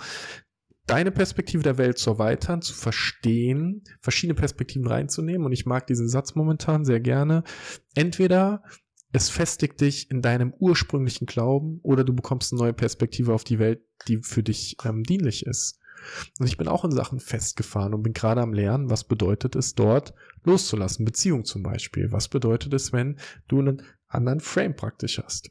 deine 0.86 1.10
Perspektive 1.10 1.62
der 1.62 1.78
Welt 1.78 1.98
zu 1.98 2.10
erweitern, 2.10 2.62
zu 2.62 2.74
verstehen, 2.74 3.82
verschiedene 4.00 4.34
Perspektiven 4.34 4.86
reinzunehmen. 4.86 5.46
Und 5.46 5.52
ich 5.52 5.66
mag 5.66 5.86
diesen 5.86 6.08
Satz 6.08 6.34
momentan 6.34 6.84
sehr 6.84 7.00
gerne. 7.00 7.44
Entweder 7.94 8.62
es 9.12 9.28
festigt 9.28 9.80
dich 9.80 10.10
in 10.10 10.22
deinem 10.22 10.52
ursprünglichen 10.58 11.26
Glauben 11.26 11.80
oder 11.82 12.04
du 12.04 12.14
bekommst 12.14 12.52
eine 12.52 12.60
neue 12.60 12.72
Perspektive 12.72 13.34
auf 13.34 13.44
die 13.44 13.58
Welt, 13.58 13.82
die 14.06 14.18
für 14.18 14.42
dich 14.42 14.76
ähm, 14.84 15.02
dienlich 15.02 15.46
ist. 15.46 15.78
Und 16.38 16.46
ich 16.46 16.56
bin 16.56 16.68
auch 16.68 16.84
in 16.84 16.92
Sachen 16.92 17.20
festgefahren 17.20 17.92
und 17.92 18.02
bin 18.02 18.12
gerade 18.12 18.40
am 18.40 18.54
Lernen, 18.54 18.88
was 18.88 19.04
bedeutet 19.04 19.54
es 19.56 19.74
dort 19.74 20.14
loszulassen. 20.44 21.04
Beziehung 21.04 21.44
zum 21.44 21.62
Beispiel. 21.62 22.10
Was 22.12 22.28
bedeutet 22.28 22.72
es, 22.72 22.92
wenn 22.92 23.18
du 23.48 23.58
einen 23.58 23.82
anderen 24.06 24.40
Frame 24.40 24.74
praktisch 24.74 25.18
hast? 25.18 25.50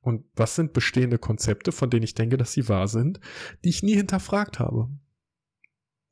Und 0.00 0.24
was 0.34 0.56
sind 0.56 0.72
bestehende 0.72 1.18
Konzepte, 1.18 1.70
von 1.70 1.90
denen 1.90 2.04
ich 2.04 2.14
denke, 2.14 2.36
dass 2.36 2.52
sie 2.52 2.68
wahr 2.68 2.88
sind, 2.88 3.20
die 3.64 3.68
ich 3.68 3.82
nie 3.82 3.94
hinterfragt 3.94 4.58
habe? 4.58 4.88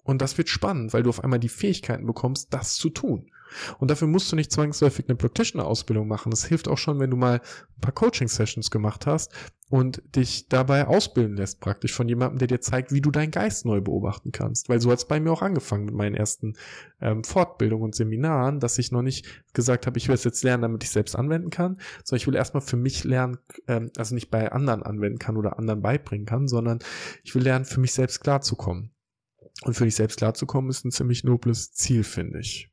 Und 0.03 0.23
das 0.23 0.39
wird 0.39 0.49
spannend, 0.49 0.93
weil 0.93 1.03
du 1.03 1.11
auf 1.11 1.25
einmal 1.25 1.41
die 1.41 1.49
Fähigkeiten 1.49 2.07
bekommst, 2.07 2.53
das 2.53 2.75
zu 2.75 2.91
tun. 2.91 3.31
Und 3.79 3.91
dafür 3.91 4.09
musst 4.09 4.31
du 4.31 4.37
nicht 4.37 4.53
zwangsläufig 4.53 5.09
eine 5.09 5.17
Practitioner-Ausbildung 5.17 6.09
machen. 6.09 6.31
Das 6.31 6.45
hilft 6.45 6.69
auch 6.69 6.79
schon, 6.79 6.99
wenn 7.01 7.11
du 7.11 7.17
mal 7.17 7.41
ein 7.41 7.81
paar 7.81 7.93
Coaching-Sessions 7.93 8.71
gemacht 8.71 9.07
hast 9.07 9.33
und 9.69 10.03
dich 10.15 10.49
dabei 10.49 10.87
ausbilden 10.87 11.37
lässt, 11.37 11.61
praktisch 11.61 11.93
von 11.93 12.09
jemandem, 12.09 12.39
der 12.39 12.49
dir 12.49 12.61
zeigt, 12.61 12.93
wie 12.93 13.01
du 13.01 13.11
deinen 13.11 13.33
Geist 13.33 13.65
neu 13.65 13.81
beobachten 13.81 14.31
kannst. 14.31 14.69
Weil 14.69 14.81
so 14.81 14.91
hat 14.91 14.99
es 14.99 15.09
bei 15.09 15.19
mir 15.19 15.33
auch 15.33 15.43
angefangen 15.43 15.87
mit 15.87 15.95
meinen 15.95 16.15
ersten 16.15 16.55
ähm, 17.01 17.25
Fortbildungen 17.25 17.85
und 17.85 17.95
Seminaren, 17.95 18.61
dass 18.61 18.79
ich 18.79 18.93
noch 18.93 19.03
nicht 19.03 19.27
gesagt 19.55 19.87
habe, 19.87 19.99
ich 19.99 20.07
will 20.09 20.15
es 20.15 20.25
jetzt 20.25 20.45
lernen, 20.45 20.63
damit 20.63 20.85
ich 20.85 20.91
selbst 20.91 21.17
anwenden 21.17 21.51
kann, 21.51 21.81
sondern 22.05 22.21
ich 22.21 22.27
will 22.29 22.37
erstmal 22.37 22.61
für 22.61 22.77
mich 22.77 23.03
lernen, 23.03 23.39
ähm, 23.67 23.91
also 23.97 24.15
nicht 24.15 24.31
bei 24.31 24.53
anderen 24.53 24.83
anwenden 24.85 25.19
kann 25.19 25.37
oder 25.37 25.59
anderen 25.59 25.83
beibringen 25.83 26.27
kann, 26.27 26.47
sondern 26.47 26.79
ich 27.25 27.35
will 27.35 27.43
lernen, 27.43 27.65
für 27.65 27.81
mich 27.81 27.93
selbst 27.93 28.21
klarzukommen. 28.21 28.93
Und 29.63 29.75
für 29.75 29.85
dich 29.85 29.97
selbst 29.97 30.19
klarzukommen, 30.19 30.71
ist 30.71 30.85
ein 30.85 30.91
ziemlich 30.91 31.25
nobles 31.25 31.73
Ziel, 31.73 32.05
finde 32.05 32.41
ich. 32.41 32.71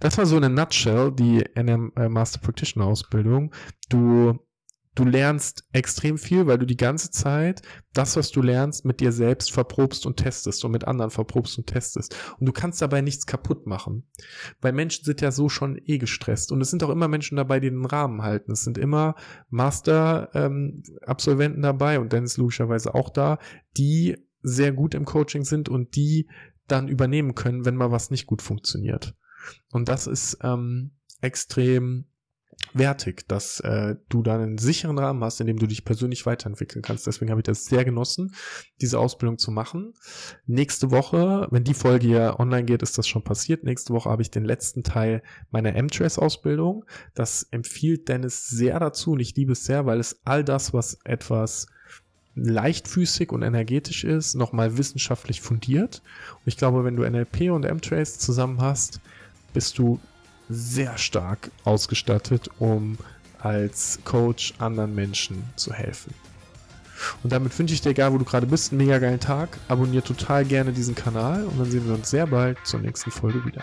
Das 0.00 0.18
war 0.18 0.26
so 0.26 0.36
eine 0.36 0.50
Nutshell, 0.50 1.12
die 1.12 1.44
NM 1.54 1.92
äh, 1.96 2.08
Master 2.08 2.40
Practitioner 2.40 2.86
Ausbildung. 2.86 3.54
Du, 3.88 4.38
du 4.94 5.04
lernst 5.04 5.64
extrem 5.72 6.18
viel, 6.18 6.46
weil 6.46 6.58
du 6.58 6.66
die 6.66 6.76
ganze 6.76 7.10
Zeit 7.10 7.62
das, 7.94 8.16
was 8.16 8.30
du 8.30 8.42
lernst, 8.42 8.84
mit 8.84 9.00
dir 9.00 9.10
selbst 9.12 9.50
verprobst 9.52 10.04
und 10.04 10.18
testest 10.18 10.62
und 10.64 10.72
mit 10.72 10.84
anderen 10.84 11.10
verprobst 11.10 11.56
und 11.58 11.66
testest. 11.66 12.14
Und 12.38 12.46
du 12.46 12.52
kannst 12.52 12.82
dabei 12.82 13.00
nichts 13.00 13.24
kaputt 13.26 13.66
machen. 13.66 14.06
Weil 14.60 14.72
Menschen 14.72 15.04
sind 15.04 15.22
ja 15.22 15.30
so 15.30 15.48
schon 15.48 15.80
eh 15.84 15.98
gestresst. 15.98 16.50
Und 16.52 16.60
es 16.60 16.70
sind 16.70 16.82
auch 16.82 16.90
immer 16.90 17.08
Menschen 17.08 17.36
dabei, 17.36 17.60
die 17.60 17.70
den 17.70 17.86
Rahmen 17.86 18.22
halten. 18.22 18.52
Es 18.52 18.64
sind 18.64 18.76
immer 18.76 19.14
Master-Absolventen 19.48 21.58
ähm, 21.58 21.62
dabei 21.62 22.00
und 22.00 22.12
Dennis 22.12 22.36
logischerweise 22.36 22.94
auch 22.94 23.08
da, 23.10 23.38
die 23.76 24.16
sehr 24.42 24.72
gut 24.72 24.94
im 24.94 25.06
Coaching 25.06 25.44
sind 25.44 25.68
und 25.68 25.96
die 25.96 26.28
dann 26.68 26.88
übernehmen 26.88 27.34
können, 27.34 27.64
wenn 27.64 27.76
mal 27.76 27.90
was 27.90 28.10
nicht 28.10 28.26
gut 28.26 28.42
funktioniert. 28.42 29.14
Und 29.70 29.88
das 29.88 30.06
ist 30.06 30.38
ähm, 30.42 30.92
extrem 31.20 32.06
wertig, 32.72 33.26
dass 33.28 33.60
äh, 33.60 33.96
du 34.08 34.22
dann 34.22 34.40
einen 34.40 34.58
sicheren 34.58 34.98
Rahmen 34.98 35.22
hast, 35.22 35.40
in 35.40 35.46
dem 35.46 35.58
du 35.58 35.66
dich 35.66 35.84
persönlich 35.84 36.26
weiterentwickeln 36.26 36.82
kannst. 36.82 37.06
Deswegen 37.06 37.30
habe 37.30 37.40
ich 37.40 37.46
das 37.46 37.64
sehr 37.64 37.84
genossen, 37.84 38.34
diese 38.80 38.98
Ausbildung 38.98 39.38
zu 39.38 39.50
machen. 39.50 39.94
Nächste 40.46 40.90
Woche, 40.90 41.48
wenn 41.50 41.64
die 41.64 41.74
Folge 41.74 42.06
hier 42.06 42.36
online 42.38 42.64
geht, 42.64 42.82
ist 42.82 42.98
das 42.98 43.08
schon 43.08 43.24
passiert. 43.24 43.64
Nächste 43.64 43.92
Woche 43.92 44.10
habe 44.10 44.22
ich 44.22 44.30
den 44.30 44.44
letzten 44.44 44.82
Teil 44.82 45.22
meiner 45.50 45.74
M-Trace-Ausbildung. 45.74 46.84
Das 47.14 47.44
empfiehlt 47.50 48.08
Dennis 48.08 48.46
sehr 48.48 48.78
dazu 48.80 49.12
und 49.12 49.20
ich 49.20 49.34
liebe 49.36 49.52
es 49.52 49.64
sehr, 49.64 49.86
weil 49.86 50.00
es 50.00 50.20
all 50.24 50.44
das, 50.44 50.72
was 50.72 50.98
etwas 51.04 51.66
leichtfüßig 52.34 53.32
und 53.32 53.42
energetisch 53.42 54.04
ist, 54.04 54.34
nochmal 54.34 54.76
wissenschaftlich 54.76 55.40
fundiert. 55.40 56.02
Und 56.34 56.46
ich 56.46 56.58
glaube, 56.58 56.84
wenn 56.84 56.96
du 56.96 57.08
NLP 57.08 57.50
und 57.50 57.64
M-Trace 57.64 58.18
zusammen 58.18 58.60
hast, 58.60 59.00
bist 59.56 59.78
du 59.78 59.98
sehr 60.50 60.98
stark 60.98 61.50
ausgestattet, 61.64 62.50
um 62.58 62.98
als 63.38 63.98
Coach 64.04 64.52
anderen 64.58 64.94
Menschen 64.94 65.44
zu 65.56 65.72
helfen. 65.72 66.12
Und 67.22 67.32
damit 67.32 67.58
wünsche 67.58 67.72
ich 67.72 67.80
dir, 67.80 67.88
egal 67.88 68.12
wo 68.12 68.18
du 68.18 68.26
gerade 68.26 68.46
bist, 68.46 68.70
einen 68.70 68.84
mega 68.84 68.98
geilen 68.98 69.18
Tag. 69.18 69.56
Abonnier 69.68 70.04
total 70.04 70.44
gerne 70.44 70.74
diesen 70.74 70.94
Kanal 70.94 71.44
und 71.44 71.58
dann 71.58 71.70
sehen 71.70 71.86
wir 71.86 71.94
uns 71.94 72.10
sehr 72.10 72.26
bald 72.26 72.58
zur 72.64 72.80
nächsten 72.80 73.10
Folge 73.10 73.46
wieder. 73.46 73.62